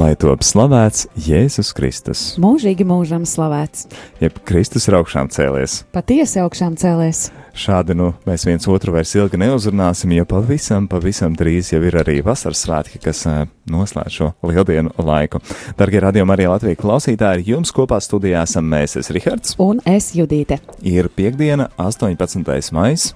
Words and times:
lai 0.00 0.14
top 0.16 0.40
slavēts 0.46 1.08
Jēzus 1.26 1.74
Kristus. 1.76 2.20
Mūžīgi 2.40 2.86
mūžam 2.88 3.26
slavēts. 3.28 3.84
Jeb 4.22 4.38
Kristus 4.48 4.86
ir 4.88 4.96
augšām 4.96 5.28
cēlies. 5.32 5.82
Patiesi 5.92 6.40
augšām 6.40 6.76
cēlies. 6.80 7.26
Šādi 7.60 7.96
nu 7.98 8.12
mēs 8.24 8.46
viens 8.48 8.68
otru 8.70 8.94
vairs 8.94 9.12
ilgi 9.18 9.40
neuzrunāsim, 9.42 10.14
jo 10.16 10.24
pavisam, 10.30 10.86
pavisam 10.88 11.34
drīz 11.36 11.72
jau 11.74 11.82
ir 11.84 11.98
arī 12.00 12.20
vasaras 12.24 12.62
svētki, 12.64 13.00
kas 13.04 13.24
uh, 13.28 13.42
noslēdz 13.68 14.16
šo 14.16 14.30
lieldienu 14.46 14.94
laiku. 15.04 15.42
Dargie 15.76 16.00
radījumi 16.06 16.36
arī 16.36 16.46
Latvijas 16.48 16.80
klausītāji, 16.80 17.48
jums 17.50 17.74
kopā 17.76 17.98
studijā 18.00 18.46
esam 18.48 18.70
mēs, 18.72 18.96
es 19.02 19.12
Rihards. 19.12 19.58
Un 19.60 19.82
es 19.84 20.14
Judīte. 20.16 20.62
Ir 20.86 21.10
piekdiena, 21.12 21.68
18. 21.82 22.72
maijs. 22.76 23.10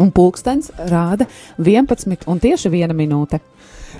Un 0.00 0.12
pulkstens 0.12 0.72
rāda 0.90 1.28
11 1.60 2.28
un 2.28 2.40
tieši 2.42 2.72
viena 2.72 2.96
minūte. 2.96 3.40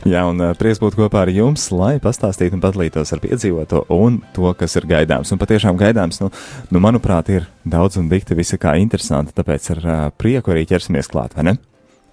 Jā, 0.09 0.25
un 0.27 0.41
prieks 0.59 0.81
būt 0.83 0.97
kopā 0.99 1.25
ar 1.25 1.31
jums, 1.33 1.69
lai 1.75 1.97
pastāstītu 2.03 2.59
un 2.59 2.63
padalītos 2.65 3.13
ar 3.15 3.21
piedzīvoto 3.23 3.85
un 3.95 4.21
to, 4.35 4.49
kas 4.59 4.75
ir 4.81 4.89
gaidāms. 4.91 5.31
Un 5.35 5.41
patiešām 5.43 5.79
gaidāms, 5.81 6.19
nu, 6.25 6.31
nu 6.75 6.83
manuprāt, 6.83 7.31
ir 7.31 7.47
daudz 7.63 8.01
un 8.01 8.09
dikti 8.11 8.37
visi 8.39 8.59
kā 8.61 8.75
interesanti, 8.83 9.35
tāpēc 9.37 9.69
ar 9.77 9.83
uh, 9.85 10.01
prieku 10.19 10.55
arī 10.55 10.65
ķersimies 10.71 11.11
klāt, 11.13 11.37
vai 11.39 11.53
ne? 11.53 11.59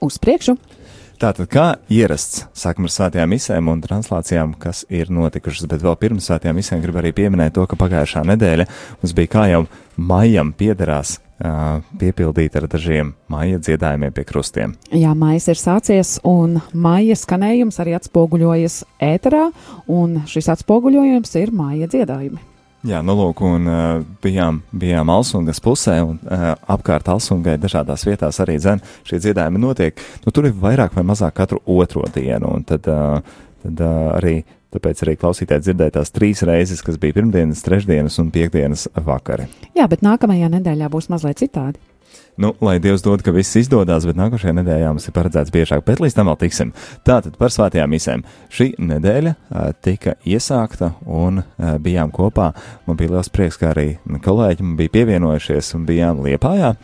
Uz 0.06 0.20
priekšu! 0.22 0.58
Tātad, 1.20 1.50
kā 1.52 1.66
ierasts, 1.92 2.46
sākam 2.56 2.86
ar 2.88 2.94
svētajām 2.94 3.34
misēm 3.34 3.68
un 3.68 3.82
translācijām, 3.84 4.54
kas 4.62 4.86
ir 4.88 5.10
notikušas, 5.12 5.68
bet 5.68 5.82
vēl 5.84 5.98
pirms 6.00 6.30
svētajām 6.30 6.56
misēm 6.56 6.80
gribu 6.86 7.02
arī 7.02 7.12
pieminēt 7.18 7.58
to, 7.58 7.66
ka 7.68 7.76
pagājušā 7.76 8.24
nedēļa 8.30 8.68
mums 9.02 9.16
bija 9.18 9.34
kā 9.34 9.44
jau 9.52 9.66
maijam 10.00 10.54
piederās 10.56 11.18
piepildīta 11.40 12.60
ar 12.60 12.68
dažiem 12.68 13.14
maija 13.32 13.62
dziedājumiem 13.64 14.12
pie 14.16 14.26
krustiem. 14.28 14.76
Jā, 14.92 15.14
maija 15.16 15.40
ir 15.54 15.60
sācies, 15.60 16.18
un 16.28 16.60
maija 16.74 17.16
skanējums 17.16 17.80
arī 17.80 17.96
atspoguļojas 17.96 18.82
ēterā, 19.00 19.48
un 19.88 20.22
šis 20.28 20.52
atspoguļojums 20.56 21.36
ir 21.40 21.56
maija 21.56 21.88
dziedājumi. 21.92 22.44
Jā, 22.88 23.02
nu 23.04 23.12
lūk, 23.12 23.42
un 23.44 23.68
uh, 23.68 24.04
bijām, 24.24 24.62
bijām 24.72 25.10
Alsungas 25.12 25.60
pusē, 25.60 25.98
un 26.00 26.20
uh, 26.24 26.54
apkārt 26.72 27.10
Alsungai 27.12 27.58
dažādās 27.60 28.06
vietās 28.08 28.40
arī 28.40 28.56
dzen 28.56 28.80
šie 29.08 29.20
dziedājumi 29.20 29.60
notiek. 29.60 30.00
Nu, 30.24 30.32
tur 30.32 30.48
ir 30.48 30.56
vairāk 30.56 30.96
vai 30.96 31.04
mazāk 31.08 31.36
katru 31.42 31.60
otro 31.76 32.06
dienu, 32.16 32.54
un 32.56 32.64
tad, 32.64 32.88
uh, 32.88 33.20
tad 33.66 33.84
uh, 33.84 34.14
arī 34.16 34.38
Tāpēc 34.70 35.04
arī 35.06 35.16
klausītāji 35.18 35.66
dzirdēja 35.66 35.96
tās 35.98 36.12
trīs 36.14 36.44
reizes, 36.46 36.84
kas 36.86 37.00
bija 37.02 37.18
pirmdienas, 37.18 37.64
trešdienas 37.66 38.20
un 38.22 38.30
piekdienas 38.34 38.86
vakari. 39.06 39.48
Jā, 39.78 39.88
bet 39.90 40.06
nākamajā 40.06 40.52
nedēļā 40.60 40.92
būs 40.94 41.10
mazliet 41.10 41.42
citādi. 41.42 41.82
Nu, 42.40 42.54
lai 42.64 42.78
Dievs 42.80 43.02
dod, 43.04 43.20
ka 43.26 43.34
viss 43.36 43.58
izdodas, 43.60 44.06
bet 44.08 44.16
nākošajā 44.16 44.54
nedēļā 44.62 44.94
mums 44.94 45.10
ir 45.10 45.14
paredzēts 45.18 45.52
biežāk, 45.52 45.84
bet 45.86 46.00
līdz 46.00 46.16
tam 46.16 46.30
vēl 46.32 46.38
tiksim. 46.46 46.72
Tātad 47.06 47.36
par 47.42 47.52
svētajām 47.52 47.92
misēm. 47.92 48.24
Šī 48.54 48.70
nedēļa 48.80 49.34
a, 49.36 49.66
tika 49.76 50.16
iesākta 50.24 50.94
un 51.04 51.42
a, 51.44 51.74
bijām 51.84 52.14
kopā. 52.16 52.54
Man 52.88 53.00
bija 53.02 53.18
liels 53.18 53.32
prieks, 53.34 53.60
ka 53.60 53.74
arī 53.74 53.90
kolēģi 54.24 54.72
bija 54.80 54.96
pievienojušies 54.96 55.74
un 55.76 55.86
bijām 55.90 56.24
Liepājā 56.24 56.76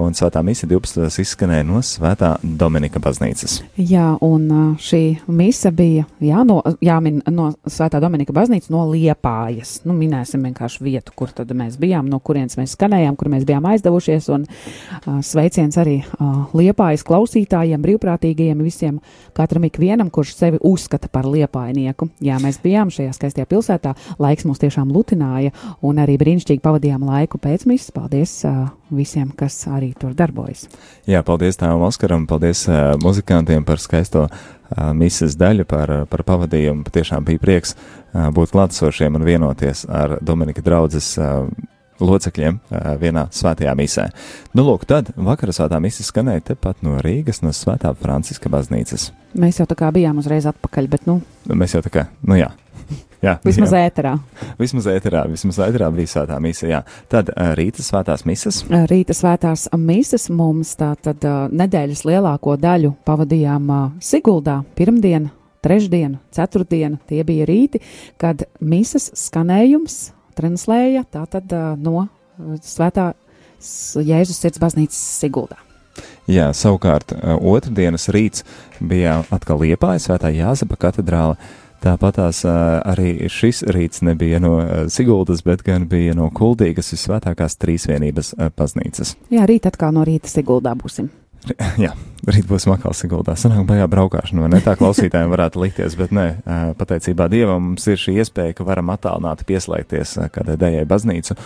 un 0.00 0.14
svētā 0.16 0.42
mise 0.46 0.66
12. 0.68 1.08
izskanēja 1.22 1.64
no 1.66 1.80
Svētā 1.84 2.32
Dominika 2.42 3.00
baznīcas. 3.02 3.60
Jā, 3.76 4.12
un 4.24 4.76
šī 4.80 5.02
mise 5.32 5.70
bija 5.74 6.06
jā, 6.24 6.42
no, 6.46 6.60
jāmin 6.84 7.20
no 7.30 7.50
Svētā 7.68 8.00
Dominika 8.02 8.34
baznīcas 8.36 8.72
no 8.72 8.86
Liepājas. 8.90 9.80
Nu, 9.88 9.94
minēsim 9.96 10.44
vienkārši 10.48 10.84
vietu, 10.84 11.14
kur 11.16 11.32
tad 11.36 11.52
mēs 11.56 11.78
bijām, 11.80 12.08
no 12.10 12.20
kurienes 12.24 12.58
mēs 12.60 12.74
skanējām, 12.76 13.16
kur 13.20 13.30
mēs 13.32 13.46
bijām 13.48 13.68
aizdevušies, 13.70 14.30
un 14.34 14.46
uh, 14.46 15.20
sveiciens 15.26 15.78
arī 15.80 16.00
uh, 16.02 16.42
Liepājas 16.56 17.04
klausītājiem, 17.06 17.82
brīvprātīgajiem, 17.84 18.64
visiem, 18.64 19.00
katram 19.36 19.68
ikvienam, 19.68 20.10
kurš 20.12 20.34
sevi 20.38 20.62
uzskata 20.66 21.10
par 21.12 21.28
liepainieku. 21.30 22.10
Jā, 22.24 22.40
mēs 22.42 22.60
bijām 22.62 22.92
šajā 22.94 23.14
skaistajā 23.16 23.48
pilsētā, 23.50 23.94
laiks 24.22 24.48
mūs 24.48 24.62
tiešām 24.62 24.92
lutināja, 24.94 25.54
un 25.86 26.02
arī 26.02 26.18
brīnišķīgi 26.20 26.64
pavadījām 26.64 27.06
laiku 27.08 27.40
pēc 27.40 27.66
misijas. 27.70 27.94
Paldies 28.00 28.32
uh, 28.46 28.68
visiem, 28.94 29.30
kas 29.36 29.56
arī 29.70 29.89
arī 29.90 29.98
tur 29.98 30.14
darbojas. 30.14 30.68
Jā, 31.08 31.22
paldies 31.22 31.58
tēvam 31.58 31.82
Oskaram, 31.88 32.26
paldies 32.26 32.66
uh, 32.68 32.96
muzikantiem 33.02 33.64
par 33.64 33.78
skaisto 33.78 34.28
uh, 34.28 34.92
mises 34.94 35.36
daļu, 35.36 35.64
par, 35.66 36.06
par 36.08 36.22
pavadījumu. 36.24 36.84
Patiešām 36.84 37.24
bija 37.24 37.38
prieks 37.38 37.74
uh, 37.76 38.30
būt 38.30 38.52
klātsošiem 38.52 39.16
un 39.16 39.24
vienoties 39.24 39.86
ar 39.88 40.18
Dominika 40.22 40.62
draudzes 40.62 41.16
uh, 41.18 41.48
locekļiem 42.00 42.58
vienā 43.00 43.26
svētajā 43.34 43.74
misē. 43.78 44.08
Nu, 44.56 44.64
lūk, 44.66 44.86
tad 44.88 45.12
vakara 45.16 45.54
svētā 45.56 45.80
misija 45.82 46.08
skanēja 46.08 46.50
tepat 46.52 46.82
no 46.86 46.98
Rīgas, 47.04 47.42
no 47.44 47.54
Svētā 47.56 47.92
Franciska 47.98 48.52
baznīcas. 48.52 49.10
Mēs 49.38 49.60
jau 49.60 49.68
tā 49.70 49.76
kā 49.78 49.92
bijām 49.94 50.18
uzreiz 50.22 50.48
atpakaļ, 50.50 50.90
bet 50.90 51.06
nu. 51.06 51.20
Mēs 51.50 51.76
jau 51.76 51.84
tā 51.84 51.92
kā, 51.94 52.08
nu 52.26 52.38
jā. 52.40 52.50
Jā, 53.20 53.36
vismaz 53.46 53.74
jā. 53.76 53.82
ēterā. 53.88 54.14
Vismaz 54.60 54.88
ēterā, 54.90 55.24
vismaz 55.30 55.60
ēterā 55.66 55.90
bija 55.94 56.12
svētā 56.14 56.38
misija. 56.42 56.70
Jā. 56.72 56.80
Tad 57.12 57.32
rīta 57.58 57.84
svētās 57.84 58.24
misas. 58.28 58.62
Rīta 58.90 59.16
svētās 59.16 59.68
misas 59.76 60.28
mums 60.32 60.72
tā 60.80 60.94
tad 61.02 61.26
uh, 61.28 61.42
nedēļas 61.52 62.06
lielāko 62.08 62.56
daļu 62.60 62.94
pavadījām 63.08 63.68
Siguldā 64.04 64.60
pirmdien, 64.78 65.28
trešdien, 65.64 66.16
ceturtdien. 66.34 66.96
Tie 67.10 67.20
bija 67.28 67.48
rīti, 67.48 67.82
kad 68.20 68.46
misas 68.60 69.10
skanējums 69.18 70.00
translēja 70.38 71.04
tātad 71.10 71.52
no 71.80 72.06
svētā 72.64 73.12
Jēzus 73.60 74.40
sirds 74.40 74.60
baznīcas 74.62 75.00
Siguldā. 75.20 75.58
Jā, 76.30 76.48
savukārt 76.56 77.12
otrdienas 77.36 78.08
rīts 78.14 78.44
bija 78.80 79.20
atkal 79.34 79.60
Liepāja 79.60 80.00
svētā 80.00 80.30
Jāzepa 80.32 80.78
katedrāla. 80.80 81.36
Tāpat 81.80 82.18
tās 82.18 82.42
arī 82.44 83.28
šis 83.32 83.62
rīts 83.72 84.02
nebija 84.04 84.40
no 84.40 84.54
Siguldas, 84.92 85.40
bet 85.44 85.64
gan 85.64 85.86
bija 85.88 86.12
no 86.16 86.28
Kuldīgas 86.32 86.92
visvētākās 86.92 87.56
trīsvienības 87.60 88.34
baznīcas. 88.56 89.14
Jā, 89.32 89.46
rīt 89.48 89.68
atkal 89.68 89.96
no 89.96 90.04
rīta 90.08 90.28
Siguldā 90.28 90.76
būsim. 90.76 91.08
Jā, 91.84 91.94
rīt 92.28 92.46
būs 92.48 92.68
makā 92.70 92.92
Siguldā. 92.96 93.36
Sanāk, 93.38 93.64
bajā 93.68 93.88
braukāšana, 93.90 94.44
vai 94.44 94.52
ne 94.52 94.60
tā 94.64 94.76
klausītājiem 94.80 95.32
varētu 95.32 95.62
likties, 95.64 95.96
bet 95.98 96.12
nē, 96.14 96.26
pateicībā 96.78 97.30
Dievam 97.32 97.70
mums 97.70 97.88
ir 97.90 98.00
šī 98.00 98.18
iespēja, 98.20 98.58
ka 98.58 98.68
varam 98.68 98.92
attālināti 98.92 99.48
pieslēgties 99.48 100.18
kādai 100.34 100.58
dējai 100.60 100.86
baznīcu 100.90 101.38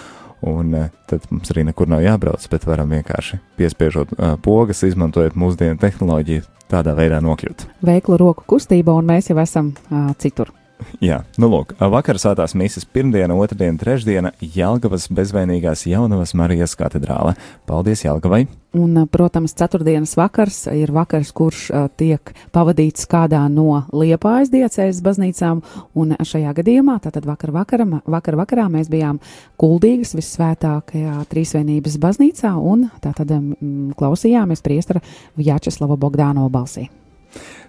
un 0.44 0.74
tad 1.08 1.24
mums 1.30 1.52
arī 1.52 1.64
nekur 1.68 1.88
nav 1.90 2.02
jābrauc, 2.04 2.44
bet 2.52 2.66
varam 2.68 2.92
vienkārši 2.92 3.40
piespiežot 3.58 4.12
uh, 4.16 4.34
pogas, 4.44 4.82
izmantojot 4.86 5.38
mūsdienu 5.38 5.78
tehnoloģiju, 5.80 6.44
tādā 6.72 6.94
veidā 6.98 7.22
nokļūt. 7.24 7.68
Veiklu 7.86 8.20
roku 8.20 8.44
kustība, 8.54 8.96
un 8.98 9.08
mēs 9.08 9.30
jau 9.30 9.38
esam 9.42 9.72
uh, 9.88 10.12
citur. 10.20 10.52
Jā, 11.04 11.20
nu 11.40 11.48
lūk, 11.50 11.74
vakar 11.78 12.18
svētās 12.20 12.54
misijas 12.58 12.86
pirmdiena, 12.90 13.36
otrdiena, 13.38 13.78
trešdiena 13.80 14.32
Jelgavas 14.40 15.06
bezvainīgās 15.12 15.86
jaunavas 15.88 16.34
Marijas 16.38 16.76
katedrāle. 16.78 17.34
Paldies 17.68 18.04
Jelgavai! 18.04 18.44
Un, 18.74 18.96
protams, 19.10 19.54
ceturtdienas 19.54 20.16
vakars 20.18 20.64
ir 20.74 20.90
vakars, 20.94 21.30
kurš 21.36 21.60
uh, 21.70 21.84
tiek 21.94 22.32
pavadīts 22.54 23.06
kādā 23.10 23.44
no 23.52 23.84
Liepājas 23.94 24.50
diecējas 24.50 24.98
baznīcām, 25.04 25.62
un 25.94 26.16
šajā 26.18 26.56
gadījumā, 26.58 26.98
tātad 27.04 27.28
vakar 27.28 27.54
vakaram, 27.54 28.00
vakar 28.10 28.38
vakarā 28.40 28.66
mēs 28.72 28.90
bijām 28.90 29.22
kuldīgas 29.62 30.16
visvētākajā 30.18 31.22
trīsvienības 31.30 32.00
baznīcā, 32.02 32.56
un 32.58 32.88
tātad 33.04 33.30
um, 33.38 33.54
klausījāmies 33.94 34.64
priestara 34.66 35.04
Vjačeslava 35.38 35.98
Bogdānova 36.00 36.50
balsī. 36.58 36.90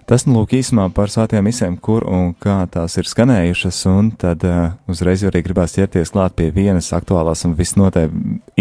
Tas, 0.06 0.22
nu, 0.22 0.36
lūk, 0.36 0.52
īsumā 0.54 0.84
par 0.94 1.10
svētajām 1.10 1.48
misēm, 1.48 1.76
kur 1.82 2.04
un 2.06 2.28
kā 2.38 2.60
tās 2.70 2.94
ir 2.94 3.08
skanējušas, 3.10 3.80
un 3.90 4.12
tad 4.14 4.44
uh, 4.46 4.76
uzreiz 4.86 5.24
arī 5.26 5.40
gribās 5.42 5.72
ķerties 5.74 6.12
klāt 6.14 6.36
pie 6.38 6.52
vienas 6.54 6.92
aktuālās 6.94 7.42
un 7.48 7.56
visnotaļ 7.58 8.12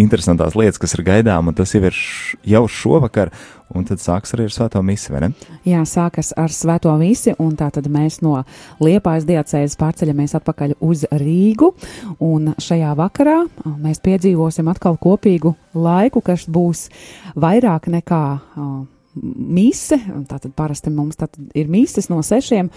interesantās 0.02 0.58
lietas, 0.58 0.80
kas 0.82 0.98
ir 0.98 1.04
gaidām, 1.06 1.52
un 1.52 1.54
tas 1.54 1.76
jau 1.76 1.84
ir 1.86 1.94
š, 1.94 2.40
jau 2.50 2.64
šovakar, 2.66 3.30
un 3.78 3.86
tad 3.86 4.02
sāks 4.02 4.34
arī 4.34 4.48
ar 4.50 4.56
svēto 4.56 4.82
misi, 4.88 5.12
vai 5.14 5.22
ne? 5.28 5.30
Jā, 5.70 5.84
sākas 5.86 6.34
ar 6.34 6.50
svēto 6.50 6.96
misi, 6.98 7.36
un 7.38 7.54
tā 7.62 7.70
tad 7.78 7.92
mēs 7.94 8.24
no 8.26 8.42
Liepājas 8.82 9.30
diacēzes 9.30 9.78
pārceļamies 9.78 10.34
atpakaļ 10.42 10.76
uz 10.82 11.06
Rīgu, 11.14 11.76
un 12.26 12.56
šajā 12.58 12.98
vakarā 12.98 13.38
mēs 13.70 14.02
piedzīvosim 14.02 14.74
atkal 14.74 14.98
kopīgu 14.98 15.54
laiku, 15.78 16.26
kas 16.26 16.50
būs 16.50 16.88
vairāk 17.38 17.92
nekā. 18.00 18.26
Uh, 18.58 18.76
mise, 19.16 19.98
tātad 20.30 20.54
parasti 20.56 20.92
mums 20.94 21.20
tātad 21.20 21.52
ir 21.58 21.70
mises 21.72 22.10
no 22.12 22.22
sešiem, 22.26 22.70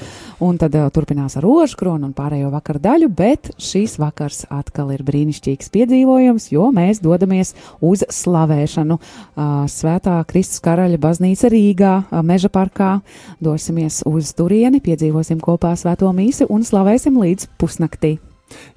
un 0.44 0.58
tad 0.60 0.76
uh, 0.78 0.88
turpinās 0.94 1.38
ar 1.38 1.46
rožkronu 1.46 2.08
un 2.08 2.14
pārējo 2.16 2.52
vakaru 2.52 2.82
daļu, 2.84 3.10
bet 3.18 3.50
šīs 3.62 3.98
vakars 4.00 4.44
atkal 4.54 4.92
ir 4.94 5.04
brīnišķīgs 5.06 5.72
piedzīvojums, 5.74 6.50
jo 6.54 6.68
mēs 6.74 7.02
dodamies 7.04 7.54
uz 7.84 8.06
slavēšanu 8.20 8.98
uh, 8.98 9.66
Svētā 9.68 10.20
Kristus 10.28 10.62
karaļa 10.64 11.00
baznīca 11.02 11.50
Rīgā, 11.52 11.94
uh, 12.06 12.22
Meža 12.26 12.52
parkā, 12.52 12.98
dosimies 13.42 14.02
uz 14.08 14.32
turieni, 14.38 14.82
piedzīvosim 14.84 15.42
kopā 15.42 15.74
svēto 15.78 16.12
misi 16.14 16.48
un 16.48 16.66
slavēsim 16.66 17.18
līdz 17.22 17.52
pusnaktī. 17.58 18.18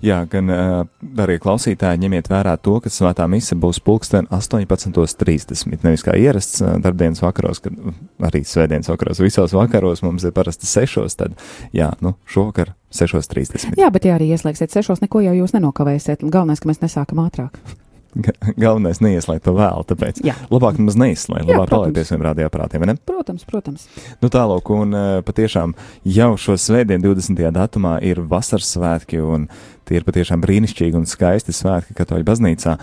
Jā, 0.03 0.21
gan 0.29 0.49
arī 0.51 1.37
klausītāji 1.41 2.01
ņemiet 2.03 2.29
vērā 2.31 2.55
to, 2.63 2.77
ka 2.83 2.91
svētā 2.91 3.27
mise 3.31 3.55
būs 3.59 3.81
pulksten 3.85 4.27
18.30. 4.33 5.83
Nevis 5.85 6.05
kā 6.05 6.15
ierasts 6.17 6.63
darbdienas 6.83 7.21
vakaros, 7.23 7.61
kad 7.63 7.77
arī 8.27 8.43
svētdienas 8.47 8.91
vakaros, 8.91 9.21
visos 9.23 9.55
vakaros 9.55 10.03
mums 10.05 10.25
ir 10.27 10.35
parasti 10.35 10.69
6. 10.69 11.17
Tad, 11.21 11.37
jā, 11.75 11.91
nu, 12.01 12.15
šovakar 12.29 12.73
6.30. 12.93 13.77
Jā, 13.79 13.91
bet 13.93 14.09
ja 14.09 14.17
arī 14.17 14.31
ieslēgsiet 14.35 14.73
6. 14.73 15.03
neko 15.05 15.23
jau 15.27 15.37
jūs 15.37 15.55
nenokavēsiet. 15.57 16.25
Galvenais, 16.27 16.63
ka 16.63 16.71
mēs 16.71 16.83
nesākam 16.83 17.23
ātrāk. 17.23 17.61
Galvenais 18.59 18.99
neieslēgt 18.99 19.45
to 19.45 19.53
vēl, 19.55 19.85
tāpēc 19.87 20.19
Jā. 20.25 20.35
labāk 20.51 20.79
mums 20.81 20.97
neizslēgt, 20.99 21.47
labāk 21.47 21.71
palikt 21.71 21.95
pie 21.95 22.03
saviem 22.07 22.25
radioaparātiem? 22.27 22.83
Protams, 23.07 23.45
protams. 23.47 23.85
Nu, 24.23 24.27
tālāk, 24.33 24.71
un 24.75 24.95
uh, 24.97 25.11
patiešām 25.27 25.75
jau 26.17 26.31
šo 26.39 26.57
svētdienu, 26.59 27.13
20. 27.13 27.39
datumā, 27.55 27.97
ir 28.03 28.19
vasaras 28.31 28.73
svētki, 28.75 29.21
un 29.23 29.47
tie 29.87 30.01
ir 30.01 30.07
patiešām 30.07 30.43
brīnišķīgi 30.43 30.99
un 30.99 31.07
skaisti 31.07 31.55
svētki 31.55 31.95
Katoļu 31.97 32.27
baznīcā 32.27 32.75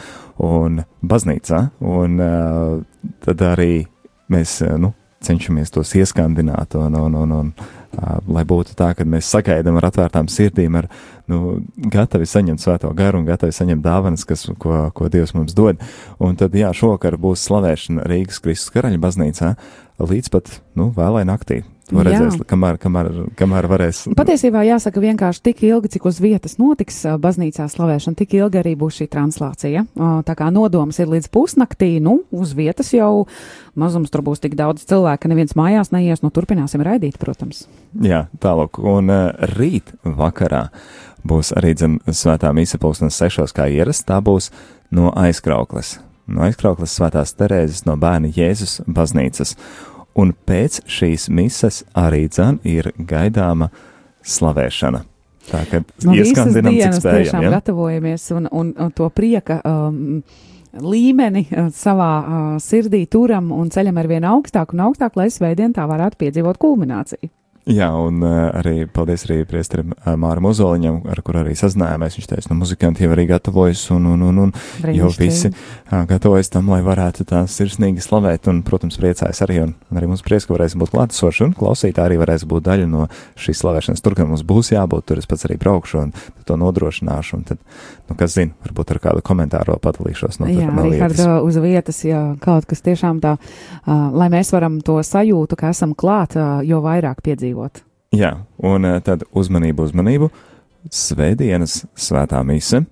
un 0.49 0.81
baznīcā, 1.05 1.61
un 1.85 2.25
uh, 2.25 3.13
tad 3.27 3.45
arī 3.53 3.85
mēs, 4.33 4.63
uh, 4.65 4.79
nu, 4.81 4.95
cenšamies 5.25 5.73
tos 5.75 5.93
ieskandināt, 5.99 6.77
un, 6.79 6.95
un, 6.95 7.15
un, 7.19 7.33
un 7.43 7.53
lai 8.31 8.45
būtu 8.49 8.77
tā, 8.79 8.93
ka 8.95 9.07
mēs 9.09 9.31
sagaidām 9.33 9.81
ar 9.81 9.89
atvērtām 9.91 10.29
sirdīm, 10.31 10.79
ar, 10.79 10.89
nu, 11.31 11.59
gatavi 11.93 12.29
saņemt 12.29 12.63
svēto 12.63 12.91
garu 12.97 13.23
un 13.23 13.29
gatavi 13.29 13.55
saņemt 13.55 13.85
dāvanas, 13.85 14.27
kas, 14.29 14.47
ko, 14.61 14.89
ko 14.95 15.11
Dievs 15.13 15.35
mums 15.37 15.57
dod. 15.57 15.81
Un 16.23 16.39
tad, 16.41 16.57
jā, 16.59 16.73
šovakar 16.77 17.19
būs 17.21 17.47
slavēšana 17.49 18.07
Rīgas 18.09 18.43
Kristus 18.45 18.75
karaļa 18.75 19.03
baznīcā 19.03 19.55
līdz 19.99 20.33
pat, 20.35 20.61
nu, 20.79 20.93
vēlai 20.97 21.27
naktī. 21.29 21.65
To 21.89 22.03
Jā. 22.03 22.05
redzēs, 22.05 22.43
kamēr, 22.49 22.77
kamēr, 22.81 23.09
kamēr 23.39 23.67
varēs. 23.71 24.03
Patiesībā 24.17 24.61
jāsaka 24.67 25.01
vienkārši 25.01 25.41
tik 25.49 25.63
ilgi, 25.65 25.95
cik 25.95 26.09
uz 26.11 26.19
vietas 26.21 26.59
notiks 26.61 27.01
baznīcā 27.23 27.65
slavēšana, 27.73 28.19
tik 28.19 28.35
ilgi 28.37 28.61
arī 28.61 28.75
būs 28.77 29.01
šī 29.01 29.09
translācija. 29.15 29.87
Tā 29.97 30.37
kā 30.37 30.51
nodoms 30.53 31.01
ir 31.01 31.09
līdz 31.09 31.31
pusnaktī, 31.33 31.95
nu, 32.05 32.19
uz 32.29 32.53
vietas 32.59 32.93
jau 32.93 33.25
mazums 33.79 34.13
tur 34.13 34.25
būs 34.27 34.45
tik 34.45 34.59
daudz 34.59 34.85
cilvēku, 34.91 35.23
ka 35.25 35.33
neviens 35.33 35.57
mājās 35.57 35.93
neies, 35.95 36.21
nu, 36.21 36.33
turpināsim 36.35 36.85
raidīt, 36.85 37.17
protams. 37.21 37.65
Jā, 38.05 38.27
tālāk. 38.43 38.77
Un 38.85 39.09
uh, 39.09 39.49
rīt 39.57 39.95
vakarā 40.05 40.67
būs 41.27 41.53
arī 41.59 41.75
dzen, 41.77 41.99
svētā 42.07 42.53
mīsa 42.55 42.81
pulkstenes 42.83 43.19
sešos 43.19 43.55
kā 43.57 43.69
ierasts. 43.73 44.07
Tā 44.09 44.21
būs 44.25 44.51
no 44.95 45.13
aizkraukles. 45.17 45.99
No 46.29 46.45
aizkraukles 46.45 46.93
svētās 46.93 47.33
Terēzes 47.39 47.87
no 47.89 47.97
bērna 48.01 48.31
Jēzus 48.35 48.83
baznīcas. 48.87 49.57
Un 50.19 50.35
pēc 50.47 50.83
šīs 50.91 51.29
mises 51.31 51.85
arī 51.97 52.27
dzen 52.29 52.59
ir 52.67 52.91
gaidāma 52.99 53.71
slavēšana. 54.27 55.05
Tā 55.49 55.63
kā 55.71 55.81
No 56.05 56.13
ieskandinam, 56.13 56.75
cik 56.77 56.99
spējam. 56.99 57.47
Ja? 57.47 57.55
gatavojamies 57.57 58.27
un, 58.37 58.49
un, 58.53 58.75
un 58.77 58.93
to 58.93 59.09
prieka 59.15 59.61
um, 59.65 60.21
līmeni 60.85 61.47
uh, 61.49 61.71
savā 61.73 62.11
uh, 62.19 62.51
sirdī 62.61 63.07
turam 63.11 63.49
un 63.57 63.71
ceļam 63.73 64.03
ar 64.03 64.11
vien 64.11 64.29
augstāk 64.29 64.75
un 64.77 64.85
augstāk, 64.89 65.17
lai 65.17 65.31
svētdien 65.33 65.73
tā 65.77 65.87
varētu 65.89 66.21
piedzīvot 66.21 66.61
kulmināciju. 66.61 67.31
Jā, 67.69 67.89
un 68.01 68.23
uh, 68.25 68.49
arī 68.57 68.87
paldies 68.89 69.27
arī 69.27 69.43
priesterim 69.49 69.91
uh, 69.93 70.15
Māram 70.17 70.47
Ozoliņam, 70.49 71.03
ar 71.13 71.21
kur 71.25 71.37
arī 71.43 71.53
sazinājāmies. 71.59 72.15
Viņš 72.17 72.29
teica, 72.31 72.49
nu, 72.49 72.57
muzikanti 72.63 73.05
jau 73.05 73.11
arī 73.13 73.27
gatavojas 73.29 73.83
un, 73.93 74.07
un, 74.15 74.23
un, 74.25 74.39
un 74.47 74.53
jau 74.55 74.87
Brīnišķīgi. 74.87 75.19
visi 75.21 75.51
uh, 75.53 76.07
gatavojas 76.09 76.49
tam, 76.55 76.71
lai 76.73 76.79
varētu 76.87 77.27
tā 77.29 77.43
sirsnīgi 77.51 78.01
slavēt. 78.01 78.49
Un, 78.49 78.63
protams, 78.65 78.97
priecājas 79.01 79.43
arī, 79.45 79.59
un, 79.67 79.75
un 79.91 80.01
arī 80.01 80.09
mums 80.09 80.25
prieks, 80.25 80.47
ka 80.49 80.57
varēs 80.57 80.79
būt 80.81 80.95
klātesoši, 80.95 81.45
un 81.45 81.53
klausītāji 81.59 82.09
arī 82.09 82.17
varēs 82.23 82.47
būt 82.49 82.65
daļa 82.71 82.89
no 82.89 83.05
šīs 83.37 83.61
slavēšanas. 83.61 84.05
Tur, 84.07 84.17
kad 84.17 84.31
mums 84.33 84.47
būs 84.49 84.73
jābūt, 84.73 85.05
tur 85.13 85.21
es 85.21 85.29
pats 85.29 85.45
arī 85.51 85.61
braukšu 85.61 86.01
un 86.07 86.15
to 86.49 86.57
nodrošināšu. 86.57 87.37
Un 87.37 87.45
tad, 87.53 87.61
nu, 88.09 88.17
kas 88.17 88.39
zina, 88.39 88.57
varbūt 88.65 88.97
ar 88.97 89.03
kādu 89.05 89.25
komentāru 89.29 89.77
padalīšos 89.85 90.41
no 90.41 90.49
Jā, 90.49 90.71
no 90.73 90.89
Rihard, 90.89 91.19
vietas. 91.21 91.45
uz 91.45 91.61
vietas, 91.61 92.01
ja 92.09 92.25
kaut 92.41 92.65
kas 92.71 92.81
tiešām 92.87 93.21
tā, 93.21 93.37
uh, 93.37 94.09
lai 94.17 94.33
mēs 94.33 94.57
varam 94.57 94.81
to 94.81 94.97
sajūtu, 95.05 95.61
ka 95.61 95.75
esam 95.77 95.93
klāt, 95.99 96.39
uh, 96.41 96.65
jo 96.65 96.81
vairāk 96.85 97.21
piedzīvot. 97.27 97.58
Jā, 98.17 98.33
un 98.65 98.89
uh, 98.89 99.01
tad 99.05 99.27
uzmanību, 99.37 99.89
uzmanību. 99.91 100.31
Svētdienas 100.95 101.83
svētā 101.99 102.41
mise. 102.47 102.85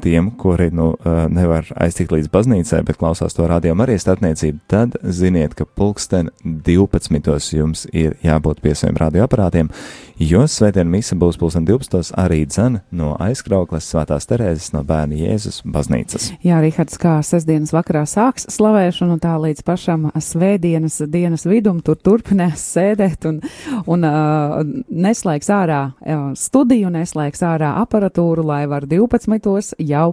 Tiem, 0.00 0.30
kuri 0.30 0.70
nu, 0.72 0.94
uh, 0.96 1.26
nevar 1.28 1.66
aiztikt 1.76 2.14
līdz 2.14 2.30
baznīcai, 2.32 2.80
bet 2.88 2.96
klausās 2.96 3.36
to 3.36 3.44
rādījumu 3.44 3.84
arī 3.84 3.98
starpniecību, 4.00 4.62
tad 4.72 4.94
ziniet, 5.04 5.52
ka 5.52 5.66
pulksten 5.68 6.30
12. 6.42 7.52
jums 7.52 7.84
ir 7.92 8.16
jābūt 8.24 8.62
pie 8.64 8.72
saviem 8.72 8.96
radioaparātiem, 9.02 9.68
jo 10.16 10.46
svētdiena 10.48 10.88
mise 10.88 11.16
būs 11.20 11.36
pulksten 11.36 11.66
12. 11.68 12.14
arī 12.16 12.40
dzan 12.48 12.80
no 12.88 13.12
aizkraukles 13.20 13.90
svētās 13.92 14.24
Terēzes 14.30 14.70
no 14.72 14.80
bērna 14.88 15.18
Jēzus 15.18 15.60
baznīcas. 15.68 16.30
Jā, 16.40 16.62
Rihards, 16.64 16.96
kā 16.96 17.18
sestdienas 17.26 17.74
vakarā 17.76 18.06
sāks 18.08 18.48
slavēšanu, 18.54 19.18
tā 19.20 19.34
līdz 19.44 19.60
pašam 19.66 20.08
svētdienas 20.16 21.02
dienas 21.12 21.44
vidum 21.44 21.82
tur 21.84 22.00
turpinās 22.00 22.64
sēdēt 22.72 23.28
un, 23.28 23.42
un 23.84 24.08
uh, 24.08 24.56
neslēgs 24.88 25.52
ārā 25.52 25.82
uh, 25.92 26.24
studiju, 26.38 26.88
neslēgs 26.96 27.44
ārā 27.44 27.74
aparatūru, 27.84 28.48
lai 28.48 28.64
var 28.72 28.88
12. 28.88 29.76
Jau 29.88 30.12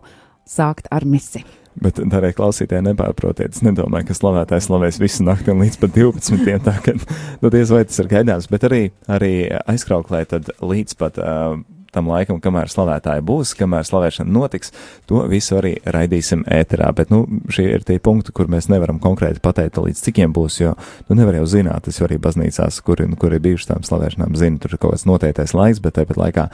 sākt 0.49 0.89
ar 0.91 1.05
misi. 1.05 1.43
Bet 1.79 1.99
arī 2.01 2.33
klausītāji 2.35 2.83
nepārprotiet. 2.89 3.55
Es 3.55 3.63
nedomāju, 3.63 4.09
ka 4.09 4.17
slavētājs 4.17 4.67
slavēs 4.67 4.99
visu 4.99 5.23
nakti 5.23 5.55
līdz 5.55 5.79
pat 5.79 5.95
12. 5.95 6.55
Tā 6.65 6.75
kā 6.83 6.95
nu, 6.97 7.51
diez 7.53 7.71
vai 7.71 7.85
tas 7.87 8.01
ir 8.01 8.09
gaidāms, 8.11 8.49
bet 8.51 8.65
arī, 8.67 8.81
arī 9.07 9.33
aizkrauklē 9.69 10.25
tad 10.29 10.51
līdz 10.59 10.97
pat. 10.99 11.19
Uh, 11.21 11.61
Tam 11.89 12.05
laikam, 12.05 12.37
kamēr 12.37 12.69
slavētāji 12.69 13.23
būs, 13.25 13.55
kamēr 13.57 13.81
slavēšana 13.87 14.29
notiks, 14.29 14.69
to 15.09 15.23
visu 15.25 15.55
arī 15.57 15.71
raidīsim 15.89 16.43
ēterā. 16.45 16.91
Bet, 16.93 17.09
nu, 17.09 17.23
šie 17.49 17.65
ir 17.71 17.85
tie 17.87 17.97
punkti, 17.97 18.29
kur 18.35 18.45
mēs 18.45 18.67
nevaram 18.69 18.99
konkrēti 19.01 19.41
pateikt, 19.41 19.79
līdz 19.81 20.03
cikiem 20.05 20.35
būs, 20.35 20.59
jo, 20.61 20.75
nu, 21.07 21.17
nevar 21.17 21.39
jau 21.39 21.47
zināt, 21.49 21.87
tas 21.87 21.97
jau 21.97 22.05
arī 22.05 22.19
baznīcās, 22.21 22.77
kur, 22.85 23.01
kur 23.17 23.33
ir 23.33 23.41
bijušas 23.41 23.71
tām 23.71 23.89
slavēšanām, 23.89 24.37
zina, 24.37 24.61
tur 24.61 24.77
ir 24.77 24.83
kaut 24.83 24.93
kāds 24.93 25.07
noteiktais 25.09 25.55
laiks, 25.57 25.81
bet 25.81 25.97
tāpat 25.97 26.21
laikā 26.21 26.45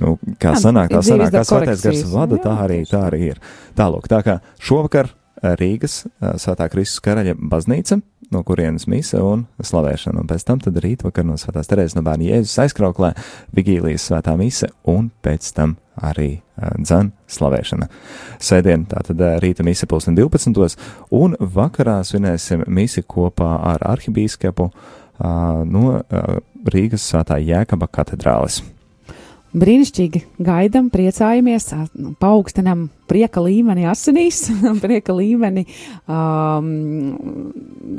nu, 0.00 0.14
kā 0.40 0.54
Jā, 0.54 0.62
sanāk, 0.66 0.92
tā 0.92 1.02
sanāk, 1.06 1.32
kā 1.34 1.42
svētais 1.46 1.82
gars 1.84 2.04
vada, 2.12 2.38
tā 2.42 2.54
arī, 2.64 2.82
tā 2.88 3.04
arī 3.08 3.32
ir. 3.32 3.42
Tālūk, 3.78 4.08
tā 4.10 4.22
kā 4.26 4.38
šovakar 4.62 5.10
eh, 5.12 5.52
Rīgas 5.60 6.02
eh, 6.06 6.32
Svētā 6.40 6.68
Kristus 6.72 7.02
karaļa 7.04 7.36
baznīca, 7.36 8.00
no 8.32 8.42
kurienes 8.46 8.86
mise 8.88 9.20
un 9.20 9.44
slavēšana, 9.60 10.22
un 10.22 10.30
pēc 10.30 10.46
tam 10.48 10.62
tad 10.64 10.78
rītvakar 10.82 11.26
no 11.28 11.36
Svētās 11.40 11.68
Terēzes 11.70 11.96
no 11.98 12.04
bērna 12.06 12.30
Jēzus 12.30 12.62
aizkrauklē, 12.64 13.12
Vigīlijas 13.56 14.08
svētā 14.08 14.34
mise, 14.40 14.70
un 14.88 15.10
pēc 15.24 15.50
tam 15.56 15.76
arī 16.00 16.30
uh, 16.38 16.72
dzan 16.80 17.12
slavēšana. 17.28 17.88
Sēdien 18.40 18.86
tātad 18.88 19.20
rīta 19.44 19.66
mise 19.66 19.88
pulksten 19.90 20.16
12. 20.16 20.78
un 21.12 21.36
vakarā 21.36 21.98
svinēsim 22.08 22.64
misi 22.72 23.04
kopā 23.04 23.58
ar 23.74 23.84
arhibīskapu 23.92 24.70
uh, 24.70 25.62
no 25.68 25.98
uh, 25.98 26.38
Rīgas 26.72 27.04
svētā 27.10 27.40
Jēkaba 27.42 27.90
katedrāles. 27.92 28.62
Brīnišķīgi 29.52 30.22
gaidām, 30.40 30.86
priecājamies, 30.92 31.66
nu, 32.00 32.14
paaugstinām 32.16 32.86
prieka 33.10 33.42
līmeni 33.44 33.84
asinīs, 33.90 34.46
prieka 34.84 35.12
līmeni 35.12 35.66
um, 36.08 36.70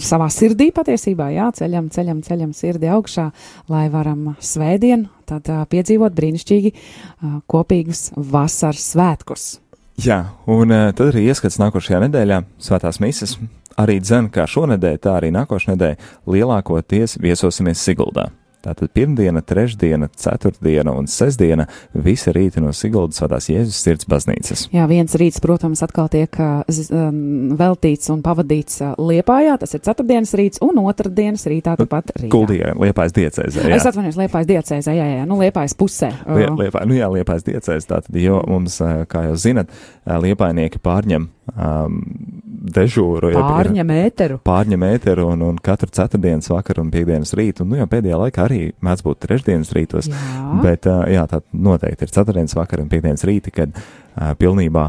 savā 0.02 0.32
sirdī 0.34 0.72
patiesībā, 0.74 1.30
jā, 1.36 1.52
ceļam, 1.54 1.92
ceļam, 1.94 2.24
ceļam 2.26 2.56
sirdi 2.58 2.90
augšā, 2.90 3.28
lai 3.70 3.86
varam 3.94 4.32
svētdien 4.42 5.06
tad 5.30 5.50
uh, 5.52 5.64
piedzīvot 5.70 6.16
brīnišķīgi 6.18 6.74
uh, 6.74 7.40
kopīgus 7.50 8.10
vasaras 8.18 8.90
svētkus. 8.94 9.48
Jā, 10.02 10.24
un 10.50 10.74
uh, 10.74 10.90
tad 10.98 11.12
arī 11.12 11.28
ieskats 11.30 11.60
nākošajā 11.62 12.02
nedēļā, 12.08 12.44
Svētās 12.66 12.98
Mises. 13.04 13.38
Arī 13.80 14.00
dzen, 14.02 14.30
kā 14.34 14.46
šonadēļ, 14.50 14.98
tā 15.02 15.18
arī 15.20 15.30
nākošais 15.34 15.74
nedēļa 15.74 16.34
lielākoties 16.34 17.20
viesosimies 17.22 17.82
Siguldā. 17.82 18.32
Tātad 18.64 18.94
pirmdiena, 18.96 19.42
trešdiena, 19.44 20.08
ceturtdiena 20.16 20.94
un 20.96 21.10
sestdiena 21.12 21.66
visi 21.94 22.32
rīti 22.32 22.64
no 22.64 22.72
Siguldas 22.76 23.20
svētās 23.20 23.50
Jēzus 23.52 23.82
sirds 23.84 24.08
baznīcas. 24.10 24.68
Jā, 24.72 24.86
viens 24.88 25.16
rīts, 25.20 25.42
protams, 25.44 25.84
atkal 25.84 26.08
tiek 26.14 26.40
um, 26.40 27.54
veltīts 27.60 28.12
un 28.14 28.24
pavadīts 28.24 28.80
Liepājā, 29.00 29.58
tas 29.60 29.76
ir 29.76 29.84
ceturtdienas 29.84 30.32
rīts, 30.40 30.64
un 30.64 30.80
otrdienas 30.84 31.44
rītā 31.50 31.76
tāpat 31.82 32.16
Rīgā. 32.16 32.32
Kuldīja, 32.32 32.72
Liepājas 32.80 33.18
diecēzē. 33.20 33.68
Es 33.76 33.88
atvainojos, 33.90 34.22
Liepājas 34.22 34.50
diecēzē, 34.54 34.96
jā, 34.96 35.10
jā, 35.12 35.20
jā, 35.22 35.28
nu 35.28 35.42
Liepājas 35.42 35.76
pusē. 35.78 36.14
Lie, 36.24 36.48
liepā, 36.64 36.86
nu 36.88 36.96
jā, 36.98 37.10
liepais 37.12 37.44
diecēs, 37.46 37.88
tātad, 37.90 38.16
jo 38.20 38.40
mums, 38.48 38.80
kā 39.12 39.28
jau 39.28 39.36
zinat, 39.40 39.72
ā, 40.06 40.18
liepainieki 40.24 40.82
pārņem 40.84 41.28
um, 41.54 42.00
dežūru. 42.64 43.34
Pārņem 43.36 43.92
ēteru. 43.96 44.40
Pārņem 44.48 44.86
ēteru 44.88 45.28
un, 45.34 45.44
un 45.50 45.60
katru 45.64 45.92
ceturtdienas 45.94 46.50
vakaru 46.52 46.86
un 46.86 46.92
piekdienas 46.94 47.36
rītu, 47.38 47.66
un, 47.66 47.74
nu 47.74 47.82
jau 47.82 47.88
pēdējā 47.92 48.20
laikā 48.24 48.46
arī 48.48 48.62
mēdz 48.84 49.06
būt 49.06 49.22
trešdienas 49.26 49.74
rītos, 49.76 50.10
Jā. 50.12 50.44
bet, 50.64 50.88
jā, 51.12 51.26
tā 51.30 51.42
noteikti 51.52 52.08
ir 52.08 52.14
ceturtdienas 52.16 52.56
vakar 52.58 52.84
un 52.84 52.92
piekdienas 52.92 53.26
rīti, 53.28 53.54
kad 53.56 53.76
pilnībā 54.40 54.88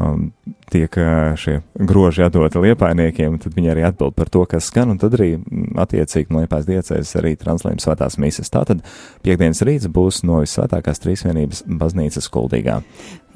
um, 0.00 0.30
tiek 0.72 0.98
šie 1.40 1.60
groži 1.74 2.24
atdoti 2.26 2.62
liepainiekiem, 2.64 3.38
tad 3.42 3.56
viņi 3.56 3.72
arī 3.72 3.86
atbild 3.88 4.16
par 4.18 4.30
to, 4.32 4.44
kas 4.50 4.70
skan, 4.70 4.94
un 4.94 5.00
tad 5.00 5.16
arī 5.18 5.32
attiecīgi 5.80 6.32
no 6.32 6.44
liepais 6.44 6.68
diecēs 6.68 7.14
arī 7.20 7.34
translējums 7.40 7.86
svētās 7.86 8.18
mīsas. 8.22 8.52
Tātad 8.52 8.84
piekdienas 9.24 9.64
rīts 9.66 9.90
būs 9.90 10.22
no 10.28 10.42
visvētākās 10.44 11.02
trīsvienības 11.04 11.64
baznīcas 11.80 12.30
kuldīgā. 12.32 12.80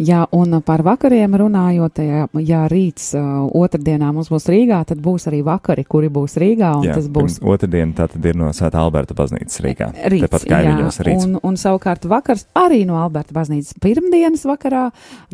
Jā, 0.02 0.24
un 0.34 0.56
par 0.66 0.82
vakariem 0.82 1.36
runājot, 1.38 2.00
ja, 2.02 2.24
ja 2.42 2.64
rīts 2.70 3.12
uh, 3.14 3.44
otrdienā 3.54 4.08
mums 4.10 4.26
būs 4.32 4.48
Rīgā, 4.50 4.80
tad 4.90 4.98
būs 5.02 5.28
arī 5.30 5.38
vakari, 5.46 5.84
kuri 5.86 6.08
būs 6.10 6.34
Rīgā. 6.42 6.72
Jā, 6.82 6.96
tas 6.98 7.06
būs 7.14 7.36
otrdiena, 7.38 7.94
tā 7.94 8.08
tad 8.10 8.26
ir 8.26 8.34
no 8.38 8.48
Svētā 8.50 8.82
Alberta 8.82 9.14
baznīcas 9.14 9.62
Rīgā. 9.62 9.92
Rīts, 10.10 10.26
Tepat 10.26 10.46
kaimiņos 10.50 10.98
rīts. 11.06 11.28
Un, 11.28 11.38
un 11.46 11.58
savukārt 11.60 12.08
vakars 12.10 12.48
arī 12.58 12.80
no 12.88 12.98
Alberta 12.98 13.36
baznīcas 13.36 13.78
pirmdienas 13.84 14.42
vakarā, 14.50 14.88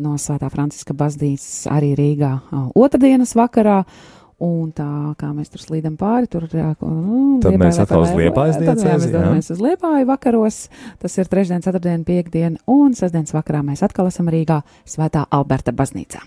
no 0.05 0.13
Svētā 0.21 0.51
Franciska 0.53 0.93
baznīcas 0.93 1.65
arī 1.73 1.90
Rīgā 1.97 2.33
uh, 2.39 2.65
otrdienas 2.75 3.35
vakarā. 3.37 3.83
Un 4.41 4.71
tā 4.73 5.13
kā 5.21 5.27
mēs 5.37 5.51
tur 5.53 5.61
slīdam 5.61 5.93
pāri, 6.01 6.25
tur 6.25 6.47
nu, 6.49 7.37
tad 7.43 7.59
mēs 7.61 7.77
atkal 7.83 8.07
uz 8.07 8.13
liepājas 8.17 8.57
diecēzi. 8.57 8.87
Jā, 8.87 8.95
mēs 8.97 9.11
dodamies 9.13 9.49
uz 9.53 9.59
liepāju 9.61 10.07
vakaros. 10.09 10.57
Tas 10.97 11.17
ir 11.21 11.29
trešdien, 11.29 11.61
ceturtdien, 11.61 12.01
piekdien 12.07 12.55
un 12.65 12.97
sestdienas 12.97 13.35
vakarā 13.37 13.61
mēs 13.67 13.85
atkal 13.85 14.09
esam 14.09 14.31
Rīgā 14.33 14.63
Svētā 14.89 15.27
Alberta 15.29 15.75
baznīcā. 15.77 16.23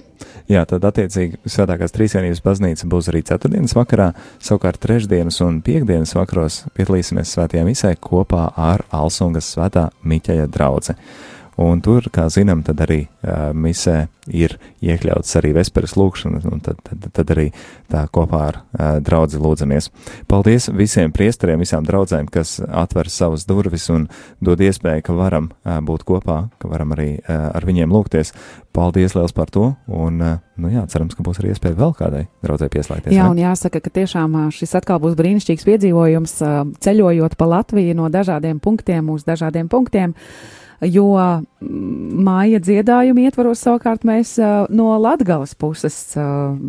Jā, 0.46 0.62
tad 0.70 0.86
attiecīgi 0.86 1.42
Svētākās 1.42 1.96
Trīsvienības 1.96 2.44
baznīca 2.46 2.86
būs 2.94 3.10
arī 3.10 3.24
ceturtdienas 3.26 3.74
vakarā, 3.74 4.12
savukārt 4.38 4.78
trešdienas 4.86 5.42
un 5.42 5.58
piekdienas 5.66 6.14
vakaros 6.14 6.62
piedalīsimies 6.78 7.34
svētajā 7.34 7.66
misē 7.66 7.96
kopā 7.98 8.46
ar 8.54 8.86
Alsungas 8.94 9.50
svētā 9.56 9.88
Miķeja 10.06 10.46
draudze. 10.54 10.94
Un 11.60 11.78
tur, 11.84 12.08
kā 12.10 12.26
zinām, 12.32 12.64
tad 12.66 12.80
arī 12.82 13.04
uh, 13.06 13.52
misē 13.54 14.08
ir 14.34 14.56
iekļauts 14.82 15.36
arī 15.38 15.52
vesperes 15.54 15.94
lūkšanas, 15.98 16.46
un 16.50 16.62
tad, 16.64 16.80
tad, 16.82 17.04
tad 17.14 17.30
arī 17.34 17.44
tā 17.92 18.04
kopā 18.10 18.40
ar 18.48 18.58
uh, 18.58 18.96
draudzi 19.04 19.38
lūdzamies. 19.38 19.90
Paldies 20.30 20.66
visiem 20.74 21.12
priesteriem, 21.14 21.62
visām 21.62 21.86
draudzēm, 21.86 22.26
kas 22.32 22.56
atver 22.64 23.10
savas 23.12 23.46
durvis 23.46 23.86
un 23.94 24.08
dod 24.42 24.64
iespēju, 24.64 25.04
ka 25.06 25.14
varam 25.18 25.52
uh, 25.52 25.78
būt 25.84 26.06
kopā, 26.08 26.40
ka 26.58 26.72
varam 26.72 26.96
arī 26.96 27.12
uh, 27.20 27.52
ar 27.54 27.68
viņiem 27.68 27.94
lūgties. 27.94 28.34
Paldies 28.74 29.14
liels 29.14 29.36
par 29.36 29.52
to, 29.54 29.68
un, 29.86 30.18
uh, 30.18 30.42
nu 30.58 30.72
jā, 30.72 30.82
cerams, 30.90 31.14
ka 31.14 31.22
būs 31.22 31.38
arī 31.38 31.52
iespēja 31.54 31.78
vēl 31.78 31.94
kādai 31.94 32.24
draudzē 32.42 32.66
pieslēgties. 32.74 33.14
Jā, 33.14 33.28
ne? 33.28 33.30
un 33.30 33.44
jāsaka, 33.44 33.78
ka 33.84 33.94
tiešām 34.00 34.34
šis 34.56 34.74
atkal 34.80 34.98
būs 35.04 35.14
brīnišķīgs 35.20 35.70
piedzīvojums, 35.70 36.36
uh, 36.42 36.58
ceļojot 36.82 37.38
pa 37.38 37.50
Latviju 37.54 37.94
no 38.02 38.10
dažādiem 38.10 38.58
punktiem 38.64 39.14
uz 39.14 39.22
dažādiem 39.28 39.70
punktiem. 39.70 40.18
Uh, 40.18 40.63
jo 40.82 41.06
māja 41.60 42.60
dziedājumu 42.60 43.24
ietvaros 43.24 43.62
savukārt 43.64 44.04
mēs 44.08 44.34
no 44.74 44.88
latgalas 45.00 45.54
puses 45.58 45.96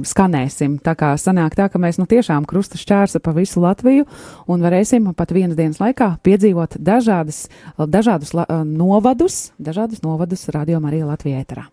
skanēsim. 0.08 0.78
Tā 0.84 0.96
kā 1.00 1.14
sanāk 1.20 1.58
tā, 1.58 1.70
ka 1.72 1.82
mēs 1.82 2.00
nu 2.02 2.08
tiešām 2.10 2.46
krusta 2.50 2.80
šķērsa 2.82 3.22
pa 3.24 3.34
visu 3.36 3.64
Latviju 3.64 4.06
un 4.52 4.66
varēsim 4.66 5.12
pat 5.18 5.34
vienas 5.36 5.58
dienas 5.58 5.82
laikā 5.82 6.16
piedzīvot 6.26 6.78
dažādas, 6.80 7.46
dažādus 7.78 8.36
novadus, 8.66 9.50
dažādus 9.60 10.04
novadus 10.06 10.48
radio 10.56 10.80
Marija 10.84 11.10
Latvijā 11.10 11.44
ēterā. 11.44 11.68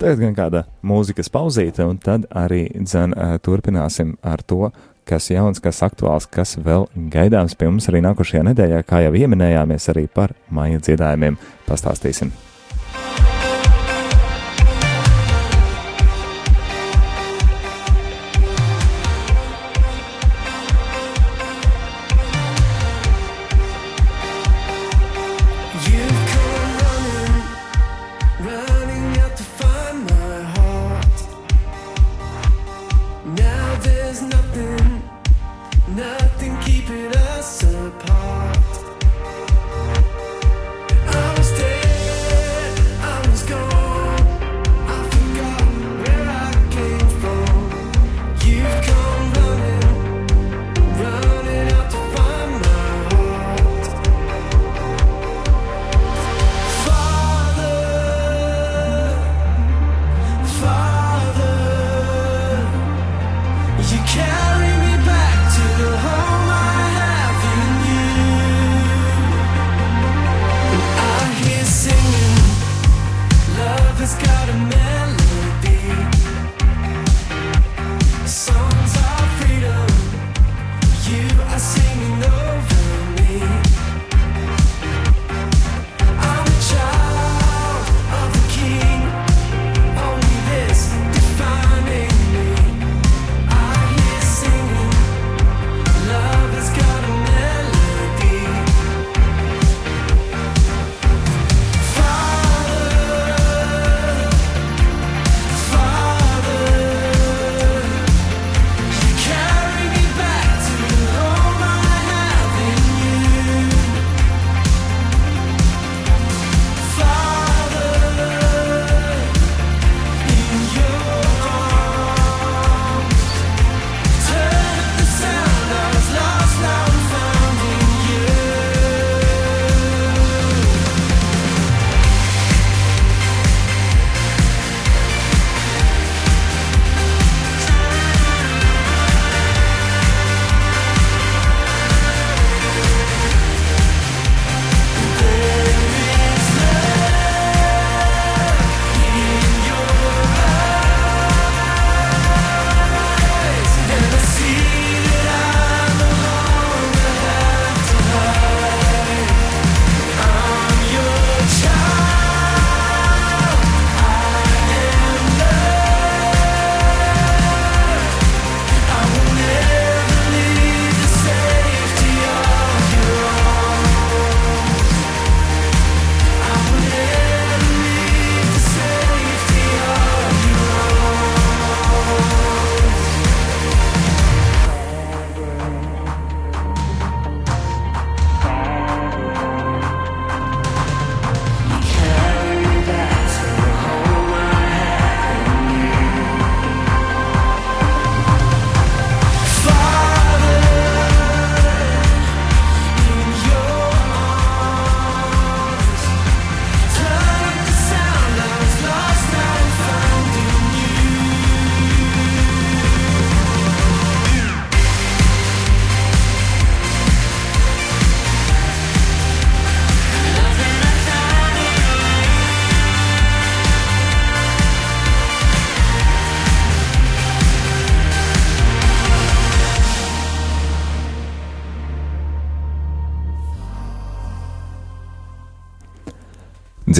Tagad 0.00 0.22
gan 0.22 0.32
kāda 0.32 0.62
mūzikas 0.86 1.28
pauzīte, 1.28 1.84
un 1.84 1.98
tad 2.00 2.24
arī 2.32 2.62
dzen, 2.72 3.12
turpināsim 3.44 4.14
ar 4.24 4.40
to, 4.40 4.70
kas 5.10 5.30
jauns, 5.32 5.62
kas 5.62 5.82
aktuāls, 5.86 6.28
kas 6.30 6.56
vēl 6.62 6.86
gaidāms 7.12 7.56
pie 7.58 7.70
mums 7.70 7.90
arī 7.90 8.04
nākošajā 8.06 8.44
nedēļā, 8.50 8.84
kā 8.86 9.02
jau 9.04 9.16
pieminējāmies, 9.16 9.90
arī 9.94 10.06
par 10.14 10.36
maija 10.54 10.82
dziedājumiem 10.86 11.38
pastāstīsim. 11.68 12.32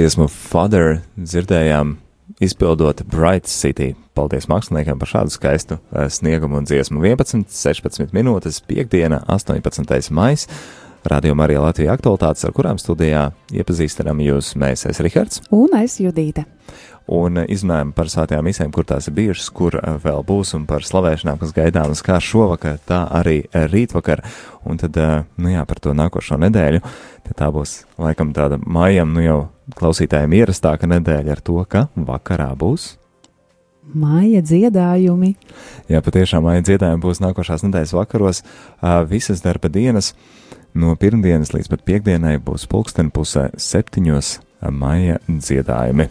Dziesmu 0.00 0.30
Father 0.32 1.02
dzirdējām 1.20 1.90
izpildot 2.40 3.02
Bright 3.12 3.50
City. 3.52 3.90
Paldies 4.16 4.46
māksliniekam 4.48 4.96
par 5.00 5.10
šādu 5.10 5.34
skaistu 5.34 5.76
uh, 5.76 6.06
sniegumu 6.08 6.56
un 6.56 6.68
dziesmu. 6.68 7.02
11, 7.04 7.50
16 7.52 8.14
minūtes, 8.16 8.62
piekdiena, 8.64 9.20
18. 9.28 10.08
maijs. 10.16 10.46
Radio 11.10 11.34
Marija 11.36 11.60
Latvija 11.64 11.92
aktualitātes, 11.96 12.46
ar 12.48 12.56
kurām 12.56 12.80
studijā 12.80 13.26
iepazīstinām 13.52 14.24
jūs 14.24 14.54
mēs, 14.60 14.86
es 14.88 15.00
Rihards. 15.04 15.44
Un 15.52 15.76
es 15.76 15.98
Judīte 16.00 16.46
un 17.10 17.40
izrunājam 17.46 17.92
par 17.96 18.10
svētajām 18.10 18.46
misēm, 18.46 18.70
kur 18.74 18.86
tās 18.86 19.08
ir 19.08 19.16
bijušas, 19.16 19.48
kur 19.54 19.76
eh, 19.78 19.96
vēl 20.02 20.22
būs, 20.26 20.54
un 20.58 20.66
par 20.70 20.86
slavēšanām, 20.86 21.40
kas 21.40 21.54
gaidāmas 21.56 22.04
kā 22.06 22.20
šovakar, 22.22 22.78
tā 22.86 23.02
arī 23.20 23.42
rītvakar, 23.50 24.22
un 24.68 24.80
tad, 24.80 24.96
eh, 25.00 25.24
nu 25.40 25.54
jā, 25.54 25.64
par 25.66 25.82
to 25.82 25.94
nākošo 25.96 26.38
nedēļu, 26.44 26.82
tad 27.28 27.38
tā 27.42 27.50
būs 27.54 27.80
laikam 28.00 28.34
tāda 28.36 28.60
mājam, 28.62 29.14
nu 29.16 29.24
jau 29.24 29.40
klausītājiem 29.76 30.38
ierastāka 30.40 30.90
nedēļa 30.90 31.36
ar 31.36 31.44
to, 31.44 31.58
ka 31.68 31.88
vakarā 31.96 32.50
būs. 32.58 32.94
Māja 33.90 34.38
dziedājumi. 34.46 35.32
Jā, 35.90 35.98
patiešām 36.04 36.44
māja 36.46 36.62
dziedājumi 36.68 37.02
būs 37.02 37.18
nākošās 37.24 37.64
nedēļas 37.66 37.94
vakaros, 37.96 38.42
visas 39.10 39.42
darba 39.42 39.70
dienas, 39.72 40.12
no 40.78 40.94
pirmdienas 40.94 41.50
līdz 41.56 41.72
pat 41.72 41.82
piekdienai 41.88 42.36
būs 42.44 42.68
pulksten 42.70 43.10
pusē 43.10 43.48
septiņos 43.58 44.36
māja 44.70 45.18
dziedājumi. 45.26 46.06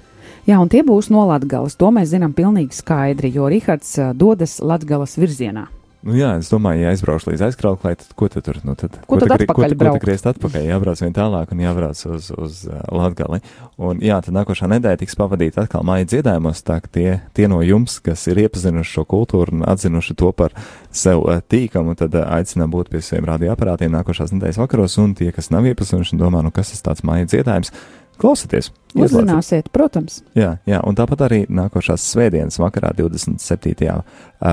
Jā, 0.49 0.57
un 0.57 0.69
tie 0.71 0.79
būs 0.81 1.11
no 1.13 1.27
Latgales. 1.29 1.75
To 1.77 1.91
mēs 1.93 2.09
zinām 2.09 2.31
pilnīgi 2.33 2.73
skaidri, 2.73 3.29
jo 3.35 3.45
Rihards 3.51 3.99
dodas 4.17 4.57
Latgales 4.65 5.13
virzienā. 5.21 5.67
Nu 5.99 6.15
jā, 6.15 6.29
es 6.39 6.47
domāju, 6.47 6.79
ja 6.79 6.93
aizbraukšu 6.93 7.33
līdz 7.33 7.41
aizkrauklē, 7.49 7.91
tad 7.99 8.13
ko 8.17 8.29
tu 8.31 8.39
tur? 8.41 8.57
Nu, 8.63 8.71
tad, 8.79 8.95
ko, 9.03 9.17
ko 9.17 9.19
tad 9.19 9.33
atpakaļ 9.35 9.73
ko, 9.75 9.81
ko 9.81 9.91
tu 9.97 10.01
griezt 10.05 10.29
atpakaļ? 10.31 10.63
Jābrauc 10.69 11.03
vien 11.03 11.13
tālāk 11.13 11.51
un 11.51 11.63
jābrauc 11.65 12.03
uz, 12.07 12.29
uz 12.31 12.61
uh, 12.69 12.79
Latgali. 12.95 13.41
Un 13.75 13.99
jā, 14.01 14.21
tad 14.23 14.37
nākošā 14.37 14.71
nedēļa 14.71 15.01
tiks 15.03 15.19
pavadīta 15.19 15.65
atkal 15.67 15.83
māja 15.85 16.07
dziedājumos, 16.15 16.63
tā 16.63 16.79
ka 16.85 16.93
tie, 16.95 17.17
tie 17.35 17.51
no 17.51 17.59
jums, 17.67 17.99
kas 18.01 18.23
ir 18.31 18.39
iepazinuši 18.45 18.95
šo 18.95 19.03
kultūru 19.11 19.59
un 19.59 19.67
atzinuši 19.67 20.15
to 20.23 20.31
par 20.31 20.55
sev 20.87 21.25
uh, 21.27 21.43
tīkamu, 21.43 21.99
tad 21.99 22.15
uh, 22.15 22.31
aicinām 22.39 22.71
būt 22.71 22.93
pie 22.95 23.03
saviem 23.03 23.27
radioaparātiem 23.33 23.91
nākošās 23.99 24.31
nedēļas 24.37 24.63
vakaros, 24.63 24.95
un 25.03 25.17
tie, 25.19 25.33
kas 25.35 25.51
nav 25.51 25.67
iepazinuši 25.67 26.15
un 26.15 26.23
domā, 26.23 26.47
nu 26.47 26.55
kas 26.55 26.71
tas 26.71 26.87
tāds 26.87 27.03
māja 27.03 27.27
dziedājums, 27.27 27.75
Klausieties! 28.19 28.73
Uzzināsiet, 28.97 29.69
protams. 29.71 30.19
Jā, 30.37 30.57
jā, 30.67 30.81
un 30.87 30.97
tāpat 30.97 31.23
arī 31.27 31.39
nākošās 31.47 32.03
svētdienas 32.11 32.59
vakarā, 32.59 32.91
27. 32.97 33.89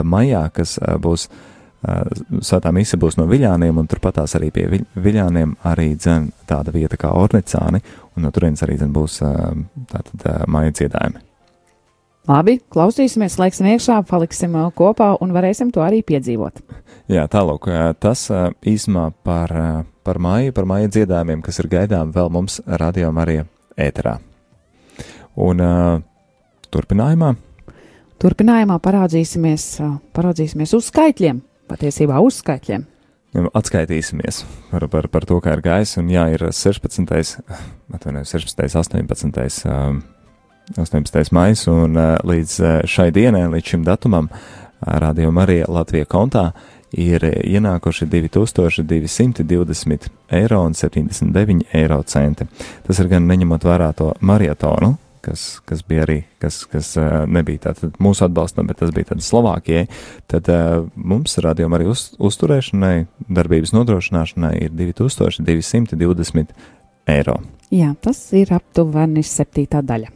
maijā, 0.07 0.47
kas 0.55 0.77
būs 1.03 1.29
Svētā 1.87 2.73
mise 2.75 2.97
būs 2.99 3.15
no 3.21 3.29
Viļāniem, 3.31 3.77
un 3.79 3.87
turpatās 3.87 4.35
arī 4.35 4.49
pie 4.51 4.65
Viļāniem 4.99 5.53
arī 5.69 5.93
dzen 5.95 6.33
tāda 6.49 6.73
vieta 6.75 6.99
kā 6.99 7.13
Ornicāni, 7.15 7.79
un 8.17 8.27
no 8.27 8.33
turienes 8.35 8.65
arī 8.65 8.79
dzen 8.81 8.91
būs 8.97 9.21
tātad 9.93 10.25
maija 10.51 10.75
dziedājumi. 10.75 11.23
Labi, 12.27 12.57
klausīsimies, 12.75 13.37
slēgsim 13.37 13.69
iekšā, 13.71 14.01
paliksim 14.09 14.57
kopā 14.75 15.13
un 15.23 15.35
varēsim 15.37 15.71
to 15.71 15.85
arī 15.85 16.01
piedzīvot. 16.03 16.59
Jā, 17.13 17.29
tālāk, 17.31 17.69
tas 18.03 18.25
īsumā 18.67 19.13
par, 19.23 19.53
par 20.03 20.19
māju, 20.19 20.57
par 20.57 20.67
māju 20.67 20.91
dziedājumiem, 20.97 21.45
kas 21.47 21.63
ir 21.63 21.71
gaidām 21.71 22.11
vēl 22.17 22.33
mums 22.35 22.59
radio 22.67 23.13
Marija 23.15 23.47
ēterā. 23.77 24.17
Un 25.37 25.61
uh, 25.61 26.01
turpinājumā? 26.73 27.35
Turpinājumā 28.23 28.79
parādzīsimies, 28.83 29.65
uh, 29.85 29.97
parādzīsimies 30.17 30.73
uz 30.79 30.91
skaitļiem, 30.91 31.43
patiesībā 31.71 32.21
uz 32.25 32.41
skaitļiem. 32.41 32.87
Atskaitīsimies 33.37 34.45
par, 34.71 34.87
par, 34.89 35.11
par 35.13 35.27
to, 35.29 35.37
kā 35.45 35.59
ir 35.59 35.63
gājis. 35.65 35.99
Un 36.01 36.09
jā, 36.09 36.25
ir 36.33 36.47
16. 36.57 37.43
atvainojos, 37.93 38.33
16. 38.33 38.79
18. 38.81 39.67
Um, 39.69 39.99
18. 40.73 41.35
maijs, 41.37 41.67
un 41.71 41.99
uh, 42.01 42.15
līdz 42.27 42.55
uh, 42.63 42.79
šai 42.89 43.11
dienai, 43.15 43.45
līdz 43.53 43.75
šim 43.75 43.85
datumam, 43.87 44.31
uh, 44.33 44.67
Radio 44.81 45.31
Marija 45.31 45.65
Latvija 45.69 46.05
kontā 46.05 46.51
ir 46.93 47.25
ienākuši 47.27 48.07
2220 48.11 50.09
eiro 50.39 50.63
un 50.67 50.75
79 50.75 51.67
eiro 51.75 52.03
centi. 52.07 52.47
Tas 52.87 52.99
ir 53.03 53.09
gan 53.11 53.27
neņemot 53.27 53.65
vērā 53.67 53.93
to 53.97 54.13
marietonu, 54.21 54.97
kas, 55.27 55.61
kas 55.67 55.83
bija 55.87 56.05
arī, 56.07 56.21
kas, 56.43 56.61
kas 56.71 56.93
nebija 57.31 57.59
tātad 57.69 57.97
mūsu 58.03 58.27
atbalstam, 58.27 58.69
bet 58.71 58.79
tas 58.83 58.93
bija 58.95 59.11
tad 59.11 59.25
Slovākijai, 59.27 59.87
tad 60.31 60.51
uh, 60.53 60.87
mums 60.95 61.39
rādījuma 61.43 61.81
arī 61.81 61.89
uz, 61.91 62.09
uzturēšanai, 62.23 63.07
darbības 63.27 63.75
nodrošināšanai 63.75 64.55
ir 64.67 64.77
2220 64.77 66.55
eiro. 67.11 67.41
Jā, 67.75 67.95
tas 68.03 68.21
ir 68.39 68.55
aptuveni 68.55 69.25
septītā 69.27 69.83
daļa. 69.87 70.13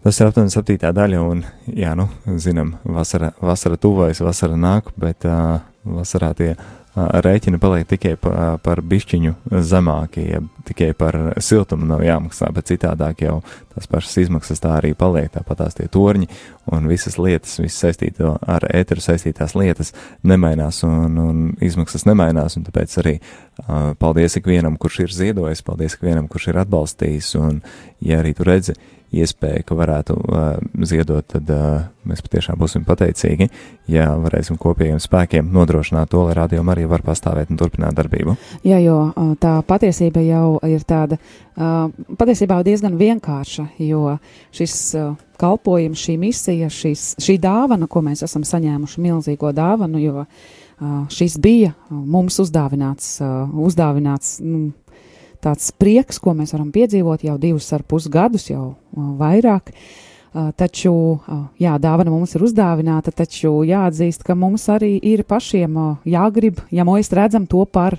Tas 0.00 0.16
ir 0.16 0.30
aptuveni 0.30 0.52
septītā 0.54 0.94
daļa, 0.96 1.20
un, 1.20 1.42
jā, 1.76 1.92
nu, 1.98 2.08
zinām, 2.40 2.78
vasara, 2.88 3.34
vasara 3.44 3.76
tuvojas, 3.80 4.22
vasara 4.24 4.56
nāk, 4.56 4.88
bet 5.00 5.28
uh, 5.28 5.58
vasarā 5.84 6.34
tie 6.36 6.54
rēķini 6.96 7.60
paliek 7.62 7.86
tikai 7.88 8.16
pa, 8.18 8.56
par 8.62 8.80
bišķiņu 8.82 9.60
zemākie, 9.62 10.24
ja 10.26 10.40
tikai 10.66 10.90
par 10.98 11.16
siltumu 11.38 11.86
nav 11.86 12.02
jāmaksā, 12.02 12.48
bet 12.54 12.66
citādāk 12.72 13.22
jau 13.22 13.36
tās 13.70 13.86
pašas 13.90 14.16
izmaksas 14.24 14.62
tā 14.62 14.72
arī 14.80 14.90
paliek, 14.98 15.30
tāpat 15.30 15.62
tās 15.62 15.78
tie 15.78 15.86
torņi 15.92 16.26
un 16.74 16.90
visas 16.90 17.16
lietas, 17.20 17.60
visas 17.62 17.78
saistīto 17.86 18.34
ar 18.42 18.66
ēteru 18.74 19.04
saistītās 19.04 19.54
lietas 19.54 19.94
nemainās 20.26 20.82
un, 20.88 21.18
un 21.22 21.42
izmaksas 21.62 22.08
nemainās, 22.10 22.58
un 22.58 22.66
tāpēc 22.66 22.98
arī 23.04 23.16
uh, 23.20 23.92
paldies 24.00 24.40
ikvienam, 24.42 24.78
kurš 24.80 25.04
ir 25.06 25.14
ziedojis, 25.14 25.62
paldies 25.66 25.94
ikvienam, 25.94 26.26
kurš 26.30 26.50
ir 26.50 26.64
atbalstījis, 26.64 27.36
un 27.38 27.62
ja 28.02 28.18
arī 28.24 28.34
tu 28.34 28.50
redzi, 28.50 28.74
iespēja, 29.10 29.64
ka 29.66 29.76
varētu 29.78 30.16
uh, 30.16 30.50
ziedot, 30.86 31.26
tad 31.26 31.48
uh, 31.50 31.88
mēs 32.06 32.22
patiešām 32.24 32.58
būsim 32.60 32.84
pateicīgi, 32.86 33.48
ja 33.90 34.10
varēsim 34.20 34.58
kopīgiem 34.60 35.00
spēkiem 35.02 35.50
nodrošināt 35.54 36.12
to, 36.12 36.22
lai 36.28 36.36
radio 36.38 36.62
arī 36.70 36.86
var 36.90 37.02
pastāvēt 37.06 37.50
un 37.50 37.58
turpināt 37.60 37.96
darbību. 37.98 38.36
Jā, 38.66 38.78
jo 38.84 38.98
tā 39.42 39.56
patiesība 39.66 40.22
jau 40.24 40.60
ir 40.68 40.86
tāda 40.86 41.18
uh, 41.18 41.90
patiesībā 42.20 42.60
diezgan 42.66 42.96
vienkārša, 43.00 43.66
jo 43.82 44.16
šis 44.54 44.76
uh, 44.98 45.12
kalpojums, 45.40 46.00
šī 46.06 46.16
misija, 46.20 46.70
šis, 46.72 47.14
šī 47.22 47.38
dāvana, 47.42 47.88
ko 47.90 48.04
mēs 48.06 48.24
esam 48.26 48.44
saņēmuši, 48.46 49.02
milzīgo 49.04 49.52
dāvanu, 49.56 50.00
jo 50.02 50.24
uh, 50.24 50.28
šis 51.12 51.38
bija 51.42 51.74
mums 51.90 52.38
uzdāvināts, 52.42 53.16
uh, 53.24 53.48
uzdāvināts 53.66 54.38
nu, 54.44 54.70
tāds 55.44 55.70
prieks, 55.72 56.20
ko 56.22 56.34
mēs 56.36 56.54
varam 56.54 56.70
piedzīvot 56.74 57.24
jau 57.26 57.36
divus 57.40 57.70
ar 57.76 57.84
pus 57.86 58.08
gadus, 58.12 58.50
jau 58.50 58.74
vairāk. 58.94 59.72
Taču, 60.30 60.92
jā, 61.58 61.72
dāvana 61.82 62.12
mums 62.12 62.36
ir 62.36 62.44
uzdāvināta, 62.46 63.10
taču 63.10 63.64
jāatzīst, 63.66 64.22
ka 64.22 64.36
mums 64.38 64.68
arī 64.70 64.92
ir 65.10 65.24
pašiem 65.26 65.74
jāgrib, 66.06 66.60
ja 66.70 66.86
mēs 66.86 67.10
redzam 67.16 67.48
to 67.50 67.64
par 67.66 67.98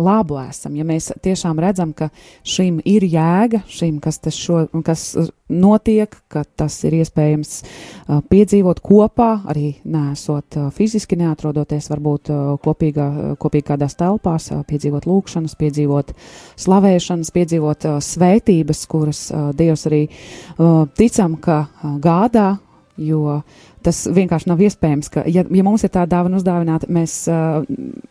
labu 0.00 0.38
esam. 0.42 0.74
Ja 0.78 0.86
mēs 0.88 1.10
tiešām 1.22 1.60
redzam, 1.62 1.92
ka 1.96 2.10
šim 2.46 2.80
ir 2.88 3.04
jēga, 3.06 3.62
šim, 3.70 3.98
kas, 4.02 4.20
šo, 4.34 4.64
kas 4.86 5.04
notiek, 5.50 6.14
ka 6.30 6.44
tas 6.44 6.78
ir 6.88 6.96
iespējams 7.00 7.52
uh, 7.60 8.20
piedzīvot 8.30 8.82
kopā, 8.84 9.30
arī 9.50 9.74
nesot 9.84 10.58
uh, 10.58 10.70
fiziski 10.74 11.18
neatrodoties, 11.20 11.90
varbūt 11.92 12.32
uh, 12.32 12.54
kopīgā, 12.62 13.08
kopīgi 13.40 13.68
kādās 13.72 13.98
telpās, 14.00 14.50
uh, 14.54 14.64
piedzīvot 14.68 15.08
lūkšanas, 15.10 15.58
piedzīvot 15.60 16.14
slavēšanas, 16.60 17.34
piedzīvot 17.36 17.88
uh, 17.90 18.00
svētības, 18.04 18.86
kuras 18.90 19.26
uh, 19.30 19.50
Dievs 19.56 19.86
arī 19.90 20.04
uh, 20.08 20.84
ticam, 20.96 21.36
ka 21.42 21.62
uh, 21.66 21.96
gādā, 22.02 22.52
jo 23.00 23.24
uh, 23.38 23.60
Tas 23.84 24.02
vienkārši 24.12 24.48
nav 24.50 24.60
iespējams, 24.60 25.08
ka, 25.12 25.22
ja, 25.30 25.40
ja 25.40 25.64
mums 25.64 25.84
ir 25.86 25.92
tā 25.94 26.02
dāvana 26.08 26.36
uzdāvināta, 26.36 26.88
mēs 26.92 27.14
uh, 27.32 27.62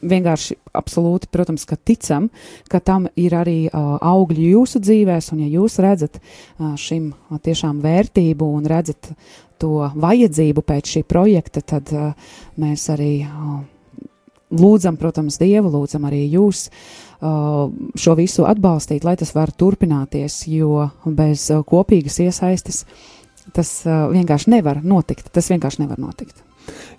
vienkārši 0.01 0.57
absolūti, 0.77 1.29
protams, 1.29 1.67
ka 1.69 1.77
ticam, 1.77 2.29
ka 2.71 2.81
tam 2.81 3.05
ir 3.19 3.35
arī 3.37 3.59
uh, 3.67 3.97
augļi 4.01 4.47
jūsu 4.55 4.81
dzīvēs, 4.81 5.29
un 5.35 5.43
ja 5.43 5.49
jūs 5.59 5.77
redzat 5.85 6.17
uh, 6.17 6.73
šim 6.73 7.11
uh, 7.11 7.37
tiešām 7.45 7.83
vērtību 7.85 8.47
un 8.57 8.65
redzat 8.69 9.11
to 9.61 9.91
vajadzību 9.93 10.63
pēc 10.65 10.95
šī 10.95 11.03
projekta, 11.05 11.61
tad 11.61 11.93
uh, 11.93 12.33
mēs 12.57 12.87
arī 12.89 13.11
uh, 13.27 13.61
lūdzam, 14.49 14.97
protams, 14.97 15.37
Dievu, 15.37 15.69
lūdzam 15.75 16.09
arī 16.09 16.23
jūs 16.33 16.65
uh, 16.71 17.69
šo 17.93 18.17
visu 18.17 18.49
atbalstīt, 18.49 19.05
lai 19.05 19.19
tas 19.21 19.35
var 19.37 19.53
turpināties, 19.53 20.41
jo 20.49 20.89
bez 21.05 21.45
uh, 21.53 21.61
kopīgas 21.61 22.17
iesaistes 22.25 22.85
uh, 22.87 23.07
Tas 23.55 23.71
uh, 23.87 24.07
vienkārši 24.13 24.53
nevar 24.55 24.81
notikt. 24.85 25.31
Tas 25.35 25.49
vienkārši 25.51 25.83
nevar 25.83 25.99
notikt. 26.01 26.43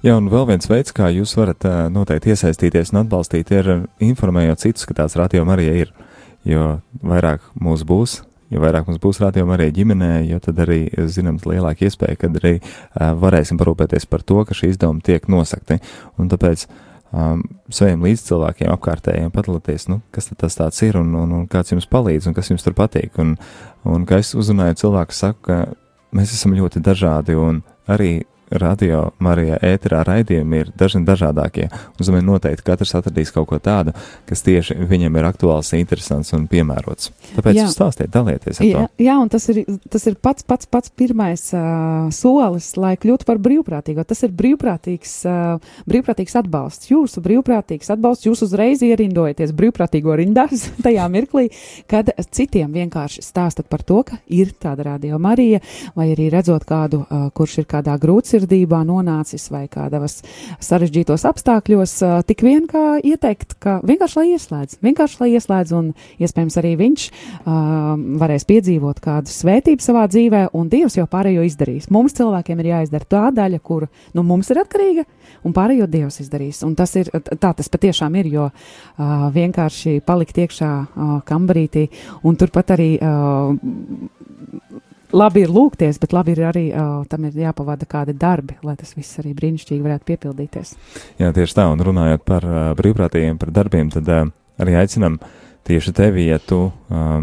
Jā, 0.03 0.17
un 0.17 0.31
vēl 0.33 0.49
viens 0.49 0.67
veids, 0.71 0.95
kā 0.97 1.11
jūs 1.15 1.37
varat 1.39 1.67
uh, 1.69 1.85
noteikti 1.93 2.33
iesaistīties 2.35 2.95
un 2.95 3.05
atbalstīt, 3.05 3.53
ir 3.55 3.71
informējot 4.03 4.65
citus, 4.65 4.89
ka 4.89 4.97
tāds 5.03 5.19
rādījums 5.21 5.55
arī 5.55 5.69
ir. 5.85 5.95
Jo 6.49 6.81
vairāk 7.05 7.45
mūs 7.61 7.83
būs, 7.85 8.15
jo 8.49 8.63
vairāk 8.63 8.87
mums 8.89 9.01
būs 9.03 9.21
rādījuma 9.21 9.59
arī 9.59 9.69
ģimenē, 9.77 10.13
jo 10.31 10.39
tad 10.41 10.63
arī, 10.65 10.87
zināms, 11.13 11.45
lielāka 11.45 11.85
iespēja, 11.85 12.17
kad 12.23 12.39
arī 12.41 12.57
uh, 12.61 13.11
varēsim 13.21 13.61
parūpēties 13.61 14.09
par 14.11 14.25
to, 14.25 14.41
ka 14.49 14.57
šī 14.57 14.73
izdevuma 14.73 15.05
tiek 15.05 15.29
nosakti. 15.31 15.77
Un 16.17 16.33
tāpēc 16.33 16.65
um, 17.13 17.43
saviem 17.73 18.05
līdzcilvēkiem, 18.07 18.71
apkārtējiem, 18.75 19.35
padalīties, 19.35 19.89
nu, 19.93 20.01
kas 20.15 20.31
tas 20.33 20.59
tāds 20.59 20.81
ir 20.87 20.99
un, 21.01 21.13
un, 21.19 21.37
un 21.41 21.47
kāds 21.51 21.75
jums 21.75 21.89
palīdz 21.91 22.31
un 22.31 22.37
kas 22.37 22.51
jums 22.53 22.65
tur 22.67 22.77
patīk. 22.79 23.19
Un, 23.23 23.37
un 23.89 24.09
kā 24.09 24.21
es 24.23 24.33
uzrunāju 24.39 24.81
cilvēku, 24.85 25.17
saku, 25.17 25.43
ka 25.49 25.61
mēs 26.17 26.35
esam 26.35 26.55
ļoti 26.57 26.83
dažādi 26.85 27.37
un 27.39 27.63
arī 27.91 28.21
radio 28.51 29.11
Marijā 29.23 29.59
ēterā 29.63 30.03
raidījumi 30.07 30.61
ir 30.65 30.71
dažni 30.79 31.05
dažādākie. 31.07 31.69
Un, 31.71 32.03
domāju, 32.03 32.27
noteikti 32.27 32.67
katrs 32.67 32.95
atradīs 32.99 33.33
kaut 33.35 33.49
ko 33.51 33.59
tādu, 33.63 33.95
kas 34.29 34.43
tieši 34.47 34.77
viņam 34.91 35.19
ir 35.21 35.29
aktuāls, 35.29 35.73
interesants 35.79 36.33
un 36.37 36.47
piemērots. 36.51 37.13
Tāpēc 37.37 37.61
stāstiet, 37.71 38.11
dalieties 38.13 38.61
ar 38.61 38.67
jā, 38.67 38.83
to. 38.83 39.05
Jā, 39.05 39.17
un 39.23 39.31
tas 39.33 39.47
ir, 39.53 39.63
tas 39.93 40.07
ir 40.11 40.17
pats, 40.23 40.47
pats, 40.47 40.69
pats 40.71 40.91
pirmais 40.91 41.45
uh, 41.55 42.11
solis, 42.15 42.73
lai 42.81 42.97
kļūtu 43.01 43.29
par 43.29 43.41
brīvprātīgo. 43.43 44.05
Tas 44.09 44.25
ir 44.27 44.35
brīvprātīgs, 44.37 45.15
uh, 45.31 45.79
brīvprātīgs 45.91 46.37
atbalsts. 46.43 46.91
Jūsu 46.91 47.23
brīvprātīgs 47.25 47.93
atbalsts, 47.95 48.27
jūs 48.27 48.45
uzreiz 48.49 48.83
ierindojaties 48.87 49.55
brīvprātīgo 49.57 50.19
rindās 50.21 50.67
tajā 50.87 51.07
mirklī, 51.13 51.49
kad 51.91 52.13
citiem 52.35 52.75
vienkārši 52.75 53.25
stāstat 53.25 53.71
par 53.71 53.87
to, 53.87 54.03
ka 54.07 54.21
ir 54.27 54.53
tāda 54.59 54.91
radio 54.93 55.21
Marija, 55.23 55.63
vai 55.95 56.11
arī 56.15 56.31
redzot 56.35 56.67
kādu, 56.69 57.05
uh, 57.07 57.29
kurš 57.37 57.61
ir 57.63 57.71
kādā 57.71 57.95
grūtsirdī 58.01 58.40
sirdībā 58.41 58.81
nonācis 58.89 59.49
vai 59.53 59.67
kādos 59.71 60.21
sarežģītos 60.65 61.27
apstākļos, 61.29 61.95
tik 62.29 62.45
vien 62.47 62.67
kā 62.71 62.99
ieteikt, 63.05 63.57
ka 63.61 63.79
vienkārši 63.87 64.19
lai 64.21 64.27
ieslēdz, 64.35 64.79
vienkārši 64.85 65.21
lai 65.21 65.31
ieslēdz, 65.37 65.75
un 65.77 65.93
iespējams 66.23 66.59
arī 66.61 66.73
viņš 66.81 67.07
varēs 68.21 68.47
piedzīvot 68.49 69.01
kādu 69.05 69.33
svētību 69.33 69.85
savā 69.85 70.07
dzīvē, 70.11 70.47
un 70.57 70.71
Dievs 70.73 70.97
jau 70.97 71.07
pārējo 71.11 71.45
izdarīs. 71.49 71.91
Mums 71.93 72.17
cilvēkiem 72.19 72.63
ir 72.63 72.71
jāizdara 72.73 73.09
tā 73.11 73.25
daļa, 73.35 73.61
kur 73.65 73.89
nu, 74.17 74.25
mums 74.27 74.51
ir 74.53 74.63
atkarīga, 74.63 75.07
un 75.45 75.57
pārējo 75.57 75.89
Dievs 75.91 76.21
izdarīs. 76.25 76.63
Un 76.67 76.77
tas 76.79 76.95
ir 77.01 77.11
tā, 77.13 77.53
tas 77.53 77.73
patiešām 77.73 78.17
ir, 78.23 78.31
jo 78.31 78.49
vienkārši 79.37 79.99
palikt 80.07 80.41
iekšā 80.45 80.71
kambarītī, 81.29 81.89
un 82.25 82.41
turpat 82.41 82.77
arī. 82.77 82.93
Uh, 85.11 85.19
labi 85.19 85.45
ir 85.45 85.51
lūgties, 85.53 85.99
bet 86.03 86.15
labi 86.15 86.35
ir 86.37 86.45
arī 86.51 86.65
uh, 86.71 87.03
tam 87.11 87.27
ir 87.29 87.39
jāpavada 87.43 87.87
kādi 87.91 88.15
darbi, 88.19 88.57
lai 88.67 88.77
tas 88.79 88.95
viss 88.97 89.19
arī 89.23 89.35
brīnišķīgi 89.37 89.83
varētu 89.83 90.07
piepildīties. 90.13 90.73
Jā, 91.21 91.33
tieši 91.35 91.59
tā, 91.59 91.67
un 91.73 91.83
runājot 91.85 92.25
par 92.27 92.47
uh, 92.47 92.63
brīvprātīgiem, 92.79 93.39
par 93.41 93.53
darbiem, 93.55 93.91
tad 93.93 94.09
uh, 94.09 94.31
arī 94.63 94.79
aicinam 94.81 95.19
tieši 95.67 95.95
tevi, 95.97 96.29
ja 96.31 96.39
tu 96.39 96.69
uh, 96.71 97.21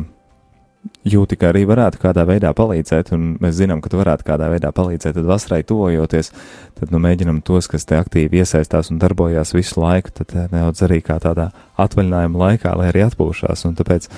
jūti, 1.08 1.40
ka 1.40 1.52
arī 1.52 1.64
varētu 1.68 2.00
kādā 2.02 2.24
veidā 2.28 2.52
palīdzēt, 2.56 3.12
un 3.16 3.34
mēs 3.44 3.58
zinām, 3.60 3.82
ka 3.84 3.92
tu 3.92 4.00
varētu 4.00 4.28
kādā 4.28 4.52
veidā 4.52 4.72
palīdzēt, 4.76 5.18
tad 5.18 5.28
vasarai 5.28 5.64
tuvojoties, 5.68 6.32
tad 6.80 6.94
nu 6.94 7.02
mēģinam 7.04 7.42
tos, 7.48 7.70
kas 7.72 7.88
te 7.88 8.00
aktīvi 8.00 8.44
iesaistās 8.44 8.92
un 8.92 9.02
darbojās 9.02 9.56
visu 9.56 9.82
laiku, 9.84 10.14
tad 10.22 10.36
nedaudz 10.52 10.84
arī 10.88 11.02
kā 11.06 11.20
tādā 11.24 11.50
atvaļinājuma 11.80 12.44
laikā, 12.46 12.76
lai 12.80 12.92
arī 12.92 13.08
atpūšās, 13.08 13.68
un 13.68 13.76
tāpēc, 13.80 14.10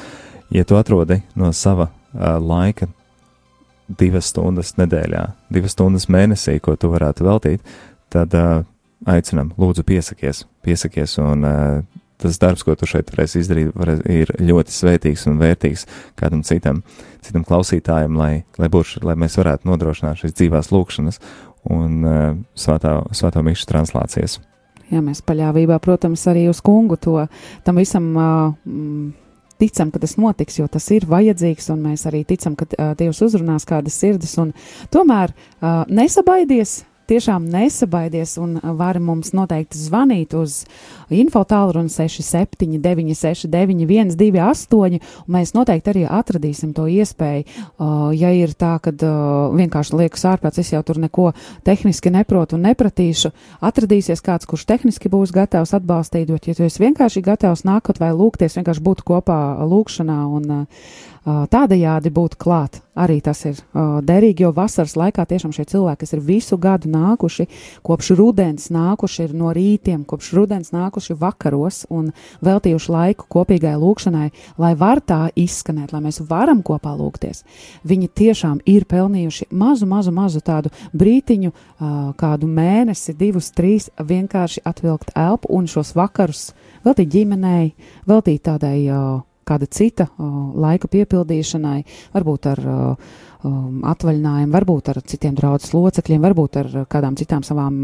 ja 0.53 0.65
tu 0.65 0.77
atrodi 0.79 1.21
no 1.39 1.53
sava 1.55 1.89
uh, 1.89 2.38
laika 2.38 2.89
divas 3.97 4.30
stundas 4.30 4.75
nedēļā, 4.80 5.23
divas 5.54 5.73
stundas 5.75 6.10
mēnesī, 6.12 6.60
ko 6.62 6.75
tu 6.80 6.91
varētu 6.93 7.25
veltīt, 7.25 7.73
tad 8.13 8.36
uh, 8.38 8.62
aicinam, 9.10 9.54
lūdzu, 9.60 9.86
piesakies, 9.88 10.43
piesakies, 10.65 11.17
un 11.23 11.47
uh, 11.47 12.02
tas 12.19 12.39
darbs, 12.41 12.65
ko 12.67 12.75
tu 12.78 12.89
šeit 12.89 13.12
varēsi 13.13 13.43
izdarīt, 13.43 13.71
varēs, 13.80 14.04
ir 14.12 14.34
ļoti 14.43 14.75
svētīgs 14.75 15.25
un 15.32 15.39
vērtīgs 15.41 15.86
kādam 16.19 16.43
citam, 16.47 16.84
citam 17.25 17.45
klausītājam, 17.47 18.17
lai, 18.19 18.43
lai, 18.60 18.69
būš, 18.71 18.99
lai 19.08 19.15
mēs 19.19 19.39
varētu 19.39 19.69
nodrošināt 19.69 20.21
šīs 20.21 20.36
dzīvās 20.36 20.73
lūkšanas 20.75 21.21
un 21.71 22.04
uh, 22.04 22.36
svētā, 22.60 22.99
svētā 23.15 23.43
mišu 23.45 23.67
translācijas. 23.71 24.39
Jā, 24.89 25.04
mēs 25.06 25.21
paļāvībā, 25.21 25.78
protams, 25.86 26.23
arī 26.32 26.47
uz 26.49 26.63
kungu 26.65 26.97
to 26.97 27.28
tam 27.65 27.82
visam. 27.82 28.13
Uh, 28.17 29.25
ticam, 29.60 29.91
ka 29.93 30.02
tas 30.04 30.15
notiks, 30.19 30.60
jo 30.60 30.67
tas 30.72 30.88
ir 30.95 31.08
vajadzīgs, 31.10 31.69
un 31.74 31.84
mēs 31.89 32.06
arī 32.10 32.24
ticam, 32.28 32.56
ka 32.60 32.67
uh, 32.69 32.93
Dievs 33.00 33.22
uzrunās 33.26 33.67
kādas 33.69 34.00
sirdis. 34.00 34.38
Tomēr 34.93 35.34
uh, 35.36 35.84
nesabaidies, 35.91 36.80
tiešām 37.10 37.45
nesabaidies 37.50 38.38
un 38.41 38.58
vari 38.80 39.02
mums 39.04 39.34
noteikti 39.36 39.80
zvanīt 39.80 40.36
uz 40.38 40.62
info 41.13 41.41
tālruni 41.48 41.91
679, 41.91 43.15
669, 43.17 44.15
128, 44.15 45.00
un 45.26 45.36
mēs 45.36 45.54
noteikti 45.58 45.93
arī 45.93 46.06
atradīsim 46.06 46.74
to 46.78 46.86
iespēju. 46.89 47.45
Uh, 47.80 48.10
ja 48.15 48.32
ir 48.36 48.54
tā, 48.58 48.76
ka 48.84 48.93
uh, 48.93 49.56
vienkārši 49.58 50.00
liekas 50.04 50.26
ārpēc, 50.34 50.62
es 50.62 50.74
jau 50.74 50.82
tur 50.86 51.02
neko 51.02 51.32
tehniski 51.67 52.13
neprotu 52.13 52.58
un 52.58 52.65
nepratīšu, 52.69 53.34
atradīsies 53.65 54.24
kāds, 54.26 54.50
kurš 54.50 54.67
tehniski 54.69 55.12
būs 55.12 55.34
gatavs 55.36 55.76
atbalstīt, 55.78 56.30
bet 56.32 56.50
ja 56.50 56.58
tu 56.58 56.67
esi 56.67 56.84
vienkārši 56.84 57.26
gatavs 57.26 57.65
nākot 57.67 58.02
vai 58.02 58.12
lūgties, 58.13 58.60
vienkārši 58.60 58.86
būt 58.86 59.06
kopā 59.08 59.39
lūkšanā 59.69 60.19
un 60.39 60.52
uh, 60.62 60.89
tādajādi 61.25 62.12
būt 62.13 62.38
klāt. 62.39 62.79
Arī 62.99 63.21
tas 63.23 63.39
ir 63.47 63.55
uh, 63.55 64.01
derīgi, 64.03 64.43
jo 64.43 64.49
vasaras 64.51 64.97
laikā 64.99 65.23
tiešām 65.29 65.53
šie 65.55 65.63
cilvēki, 65.71 66.01
kas 66.01 66.13
ir 66.17 66.23
visu 66.25 66.58
gadu 66.60 66.89
nākuši, 66.91 67.45
kopš 67.86 68.10
rudens 68.19 68.67
nākuši 68.75 69.29
ir 69.29 69.36
no 69.39 69.53
rītiem, 69.55 70.01
kopš 70.10 70.34
rudens 70.36 70.73
nākuši 70.75 71.15
vakaros 71.21 71.86
un 71.95 72.10
veltījuši 72.43 72.91
laiku 72.91 73.29
kopīgai 73.32 73.77
lūkšanai, 73.79 74.25
lai 74.60 74.73
var 74.79 74.99
tā 74.99 75.21
izskanēt, 75.32 75.93
lai 75.95 76.03
mēs 76.10 76.19
varam 76.27 76.60
kopā 76.65 76.91
lūgties. 76.99 77.45
Viņi 77.88 78.12
tiešām 78.19 78.60
ir 78.67 78.84
pelnījuši 78.89 79.47
mazu, 79.55 79.88
mazu, 79.88 80.12
mazu 80.12 80.43
tādu 80.43 80.73
brītiņu, 80.91 81.53
uh, 81.53 81.95
kādu 82.19 82.51
mēnesi, 82.51 83.15
divus, 83.15 83.53
trīs, 83.55 83.88
vienkārši 83.95 84.65
atvilkt 84.67 85.15
elpu 85.15 85.55
un 85.55 85.71
šos 85.71 85.95
vakarus 85.95 86.49
veltīt 86.84 87.15
ģimenei, 87.15 87.73
veltīt 88.12 88.43
tādai 88.49 88.77
uh, 88.91 89.23
kāda 89.50 89.70
cita 89.70 90.10
laika 90.18 90.90
piepildīšanai, 90.92 91.82
varbūt 92.14 92.50
ar 92.54 92.64
atvaļinājumu, 93.40 94.52
varbūt 94.52 94.90
ar 94.92 95.00
citiem 95.08 95.36
draudzes 95.38 95.72
locekļiem, 95.72 96.24
varbūt 96.28 96.58
ar 96.60 96.70
kādām 96.92 97.16
citām 97.16 97.44
savām 97.48 97.78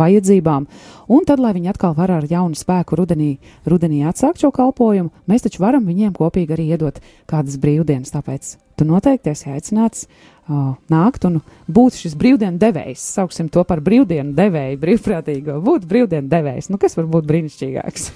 vajadzībām. 0.00 0.66
Un 1.12 1.26
tad, 1.28 1.42
lai 1.44 1.52
viņi 1.58 1.72
atkal 1.74 1.92
var 1.98 2.14
ar 2.16 2.28
jaunu 2.28 2.56
spēku 2.56 2.96
rudenī, 2.96 3.34
rudenī 3.68 4.00
atsākt 4.08 4.40
šo 4.40 4.52
kalpojumu, 4.54 5.12
mēs 5.28 5.44
taču 5.44 5.60
varam 5.64 5.84
viņiem 5.88 6.16
kopīgi 6.16 6.56
arī 6.56 6.70
iedot 6.72 7.02
kādas 7.28 7.60
brīvdienas. 7.60 8.14
Tāpēc 8.16 8.54
tu 8.80 8.88
noteikti 8.88 9.34
esi 9.34 9.52
aicināts 9.52 10.06
uh, 10.08 10.72
nākt 10.92 11.28
un 11.28 11.42
būt 11.68 12.00
šis 12.00 12.16
brīvdienu 12.16 12.56
devējs. 12.62 13.04
Sauksim 13.18 13.52
to 13.52 13.66
par 13.68 13.84
brīvdienu 13.84 14.32
devēju, 14.38 14.80
brīvprātīgo, 14.80 15.60
būt 15.60 15.84
brīvdienu 15.90 16.32
devējs. 16.32 16.72
Nu, 16.72 16.80
kas 16.80 16.96
var 16.96 17.12
būt 17.12 17.28
brīnišķīgāks? 17.28 18.08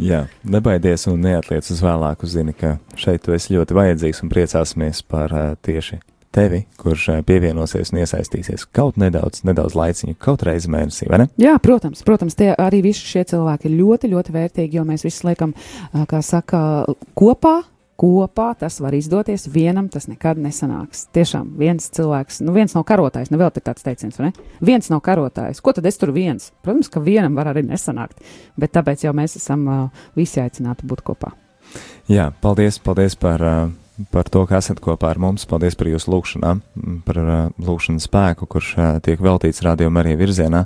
Jā, 0.00 0.24
nebaidies 0.48 1.04
un 1.10 1.20
neatliec 1.20 1.68
uz 1.68 1.82
vēlāku. 1.84 2.28
Zini, 2.28 2.54
ka 2.56 2.78
šeit 2.96 3.24
tu 3.26 3.34
esi 3.36 3.52
ļoti 3.56 3.76
vajadzīgs 3.76 4.22
un 4.24 4.32
priecāsimies 4.32 5.02
par 5.04 5.34
uh, 5.36 5.52
tieši 5.60 5.98
tevi, 6.32 6.62
kurš 6.80 7.08
uh, 7.12 7.18
pievienosies 7.28 7.92
un 7.92 8.00
iesaistīsies 8.00 8.64
kaut 8.72 8.96
nedaudz, 9.00 9.42
nedaudz 9.44 9.76
laiciņu, 9.76 10.16
kaut 10.22 10.46
reizi 10.48 10.72
mēnesī, 10.72 11.10
vai 11.12 11.24
ne? 11.24 11.28
Jā, 11.42 11.58
protams, 11.62 12.00
protams, 12.08 12.38
tie 12.38 12.54
arī 12.56 12.80
visi 12.86 13.04
šie 13.04 13.26
cilvēki 13.34 13.68
ir 13.68 13.76
ļoti, 13.82 14.12
ļoti 14.14 14.36
vērtīgi, 14.38 14.80
jo 14.80 14.86
mēs 14.88 15.04
visi 15.04 15.28
liekam, 15.28 15.52
uh, 15.52 16.06
kā 16.08 16.22
saka, 16.24 16.62
kopā 17.18 17.58
kopā 18.00 18.52
tas 18.58 18.78
var 18.82 18.94
izdoties, 18.96 19.46
vienam 19.52 19.88
tas 19.92 20.08
nekad 20.10 20.40
nesanāks. 20.42 21.06
Tiešām 21.14 21.52
viens 21.60 21.90
cilvēks, 21.94 22.40
nu 22.46 22.54
viens 22.56 22.74
nav 22.76 22.86
karotājs, 22.88 23.30
ne 23.32 23.40
vēl 23.40 23.52
te 23.54 23.62
tāds 23.64 23.84
teiciens, 23.86 24.18
vai 24.18 24.30
ne? 24.30 24.48
Viens 24.64 24.90
nav 24.92 25.02
karotājs. 25.04 25.62
Ko 25.62 25.74
tad 25.76 25.86
es 25.86 26.00
tur 26.00 26.14
viens? 26.14 26.50
Protams, 26.64 26.90
ka 26.92 27.02
vienam 27.04 27.36
var 27.38 27.52
arī 27.52 27.66
nesanākt, 27.68 28.24
bet 28.56 28.74
tāpēc 28.74 29.06
jau 29.06 29.14
mēs 29.16 29.36
esam 29.40 29.68
uh, 29.68 30.08
visi 30.18 30.42
aicināti 30.42 30.88
būt 30.88 31.04
kopā. 31.06 31.34
Jā, 32.10 32.32
paldies, 32.42 32.80
paldies 32.82 33.16
par. 33.18 33.42
Uh 33.42 33.81
par 34.10 34.28
to, 34.32 34.44
ka 34.48 34.58
esat 34.62 34.80
kopā 34.82 35.12
ar 35.12 35.20
mums. 35.22 35.44
Paldies 35.48 35.76
par 35.78 35.90
jūsu 35.90 36.12
lūgšanām, 36.12 36.62
par 37.06 37.20
lūgšanas 37.60 38.08
spēku, 38.08 38.48
kurš 38.50 38.74
tiek 39.04 39.22
veltīts 39.22 39.64
rādījuma 39.64 40.02
arī 40.02 40.16
virzienā. 40.20 40.64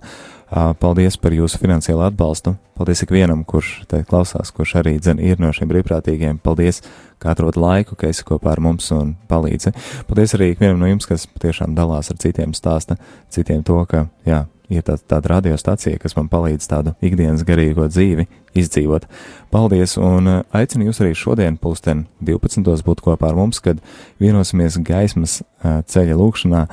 Paldies 0.78 1.16
par 1.18 1.34
jūsu 1.34 1.58
finansiālo 1.58 2.04
atbalstu. 2.06 2.54
Paldies 2.78 3.02
ikvienam, 3.02 3.42
kurš 3.48 3.80
te 3.90 4.04
klausās, 4.06 4.52
kurš 4.54 4.76
arī 4.78 4.94
dzen 5.02 5.18
ir 5.18 5.40
no 5.42 5.50
šiem 5.50 5.66
brīvprātīgiem. 5.72 6.38
Paldies, 6.44 6.84
ka 7.18 7.32
atrod 7.32 7.58
laiku, 7.58 7.96
ka 7.98 8.12
esi 8.12 8.22
kopā 8.26 8.52
ar 8.52 8.62
mums 8.62 8.92
un 8.94 9.16
palīdzi. 9.30 9.72
Paldies 10.06 10.36
arī 10.38 10.52
ikvienam 10.52 10.78
no 10.84 10.90
jums, 10.92 11.08
kas 11.10 11.26
tiešām 11.42 11.74
dalās 11.74 12.12
ar 12.14 12.20
citiem 12.22 12.54
stāsta, 12.54 12.94
citiem 13.34 13.66
to, 13.66 13.80
ka, 13.90 14.06
jā, 14.28 14.44
ir 14.72 14.84
tā, 14.86 14.96
tāda 14.98 15.36
radiostacija, 15.36 16.00
kas 16.02 16.16
man 16.18 16.30
palīdz 16.32 16.68
tādu 16.70 16.94
ikdienas 17.04 17.44
garīgo 17.46 17.88
dzīvi 17.90 18.26
izdzīvot. 18.56 19.06
Paldies, 19.54 19.96
un 20.00 20.30
uh, 20.30 20.38
aicinu 20.56 20.88
jūs 20.88 21.02
arī 21.04 21.14
šodien, 21.18 21.58
pulksten 21.60 22.06
12. 22.24 22.86
būt 22.86 23.04
kopā 23.04 23.30
ar 23.30 23.38
mums, 23.38 23.60
kad 23.64 23.82
vienosimies 24.22 24.80
gaismas 24.86 25.40
uh, 25.42 25.82
ceļa 25.86 26.16
lūkšanā, 26.18 26.64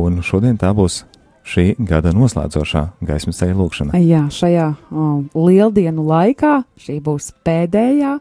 un 0.00 0.20
šodien 0.26 0.58
tā 0.60 0.72
būs 0.76 1.04
šī 1.50 1.74
gada 1.88 2.12
noslēdzošā 2.14 2.82
gaismas 3.06 3.40
ceļa 3.40 3.56
lūkšana. 3.58 4.02
Jā, 4.04 4.26
šajā 4.32 4.66
um, 4.90 5.24
lieldienu 5.34 6.04
laikā 6.06 6.60
šī 6.80 7.00
būs 7.04 7.32
pēdējā, 7.46 8.18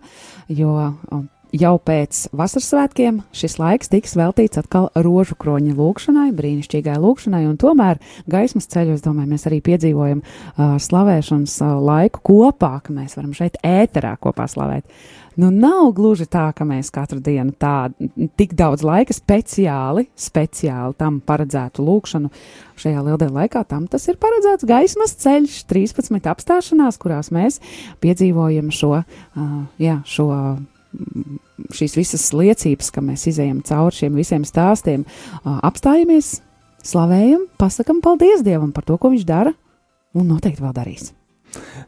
jo 0.55 0.75
um, 0.79 1.27
jau 1.55 1.75
pēc 1.81 2.25
vasaras 2.35 2.69
svētkiem 2.71 3.21
šis 3.35 3.57
laiks 3.61 3.91
tiks 3.91 4.15
veltīts 4.19 4.59
atkal 4.61 4.89
rožu 4.97 5.37
kroņa 5.39 5.75
lūkšanai, 5.77 6.29
brīnišķīgai 6.37 6.97
lūkšanai, 7.01 7.45
un 7.49 7.57
tomēr 7.61 8.01
gaismas 8.29 8.69
ceļu, 8.69 8.97
es 8.97 9.05
domāju, 9.05 9.31
mēs 9.33 9.47
arī 9.49 9.61
piedzīvojam 9.65 10.21
uh, 10.23 10.75
slavēšanas 10.81 11.55
uh, 11.65 11.79
laiku 11.89 12.21
kopā, 12.31 12.75
ka 12.85 12.93
mēs 12.95 13.17
varam 13.17 13.33
šeit 13.37 13.59
ēterā 13.65 14.15
kopā 14.21 14.49
slavēt. 14.51 14.85
Nu, 15.39 15.53
nav 15.55 15.93
gluži 15.95 16.25
tā, 16.27 16.49
ka 16.51 16.65
mēs 16.67 16.89
katru 16.91 17.21
dienu 17.23 17.53
tā 17.55 17.91
tik 18.35 18.57
daudz 18.59 18.83
laika 18.83 19.15
speciāli, 19.15 20.09
speciāli 20.19 20.97
tam 20.99 21.21
paredzētu 21.23 21.85
lūkšanu 21.85 22.31
šajā 22.81 23.05
lieldienu 23.05 23.37
laikā. 23.37 23.63
Tam 23.69 23.85
tas 23.87 24.09
ir 24.11 24.19
paredzēts 24.19 24.67
gaismas 24.67 25.15
ceļš, 25.21 25.61
13 25.71 26.27
apstāšanās, 26.33 26.99
kurās 26.99 27.31
mēs 27.31 27.61
piedzīvojam 28.03 28.73
šo, 28.75 28.97
uh, 28.99 29.55
jā, 29.79 30.01
šo 30.09 30.27
šīs 31.75 31.95
visas 31.99 32.25
liecības, 32.33 32.89
ka 32.93 33.03
mēs 33.05 33.27
izējām 33.29 33.61
cauri 33.67 34.01
šiem 34.01 34.17
visiem 34.17 34.45
stāstiem, 34.47 35.05
apstājamies, 35.45 36.39
slavējam, 36.85 37.45
pasakam 37.59 38.01
paldies 38.03 38.43
Dievam 38.45 38.73
par 38.75 38.87
to, 38.87 38.97
ko 38.97 39.13
Viņš 39.13 39.25
dara, 39.27 39.53
un 40.17 40.29
noteikti 40.31 40.63
vēl 40.63 40.75
darīs. 40.75 41.11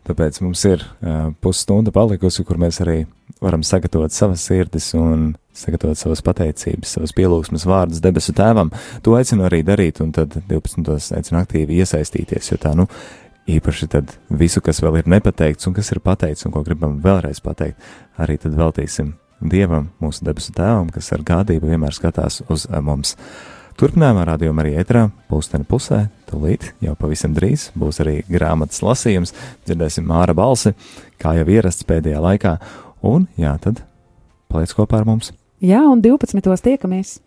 Tāpēc 0.07 0.39
mums 0.41 0.63
ir 0.65 0.81
uh, 0.81 1.29
pusstunda 1.41 1.93
palikusi, 1.93 2.43
kur 2.47 2.57
mēs 2.61 2.81
arī 2.81 3.03
varam 3.41 3.61
sagatavot 3.65 4.13
savas 4.13 4.43
sirdis 4.47 4.91
un 4.97 5.31
sagatavot 5.57 5.99
savas 5.99 6.23
pateicības, 6.25 6.95
savas 6.95 7.13
pielūgsmes 7.17 7.65
vārdus 7.69 8.01
debesu 8.01 8.33
tēvam. 8.37 8.71
To 9.05 9.13
aicinu 9.17 9.45
arī 9.45 9.61
darīt, 9.65 10.01
un 10.01 10.13
tad 10.15 10.37
12. 10.49 10.87
aicinu 11.17 11.41
aktīvi 11.41 11.77
iesaistīties, 11.81 12.51
jo 12.53 12.57
tā, 12.61 12.73
nu, 12.77 12.87
īpaši 13.51 13.89
tad 13.91 14.13
visu, 14.29 14.61
kas 14.63 14.81
vēl 14.83 15.01
ir 15.01 15.09
nepateikts 15.11 15.67
un 15.67 15.75
kas 15.77 15.91
ir 15.93 16.01
pateikts 16.03 16.45
un 16.47 16.53
ko 16.53 16.63
gribam 16.65 16.99
vēlreiz 17.03 17.41
pateikt, 17.43 17.81
arī 18.21 18.38
tad 18.41 18.55
veltīsim 18.57 19.15
Dievam, 19.41 19.88
mūsu 19.97 20.21
debesu 20.27 20.53
tēvam, 20.53 20.91
kas 20.93 21.10
ar 21.15 21.23
gādību 21.25 21.71
vienmēr 21.71 21.95
skatās 21.97 22.43
uz 22.53 22.67
mums. 22.86 23.15
Turpinājumā 23.79 24.27
rādījumā 24.27 24.62
arī 24.62 24.75
ētrā, 24.77 25.07
pulksteni 25.31 25.65
pusē, 25.65 26.03
tūlīt 26.29 26.67
jau 26.86 26.93
pavisam 26.99 27.34
drīz 27.34 27.71
būs 27.73 28.03
arī 28.03 28.19
grāmatas 28.29 28.84
lasījums, 28.86 29.34
dzirdēsim 29.65 30.05
māra 30.05 30.36
balsi, 30.38 30.75
kā 31.17 31.34
jau 31.39 31.47
ierasts 31.49 31.88
pēdējā 31.89 32.21
laikā, 32.21 32.53
un 33.01 33.25
jā, 33.41 33.55
tad 33.63 33.81
paliec 34.51 34.75
kopā 34.77 35.01
ar 35.01 35.10
mums. 35.10 35.34
Jā, 35.62 35.81
un 35.89 36.05
12. 36.05 36.53
tiekamies! 36.67 37.17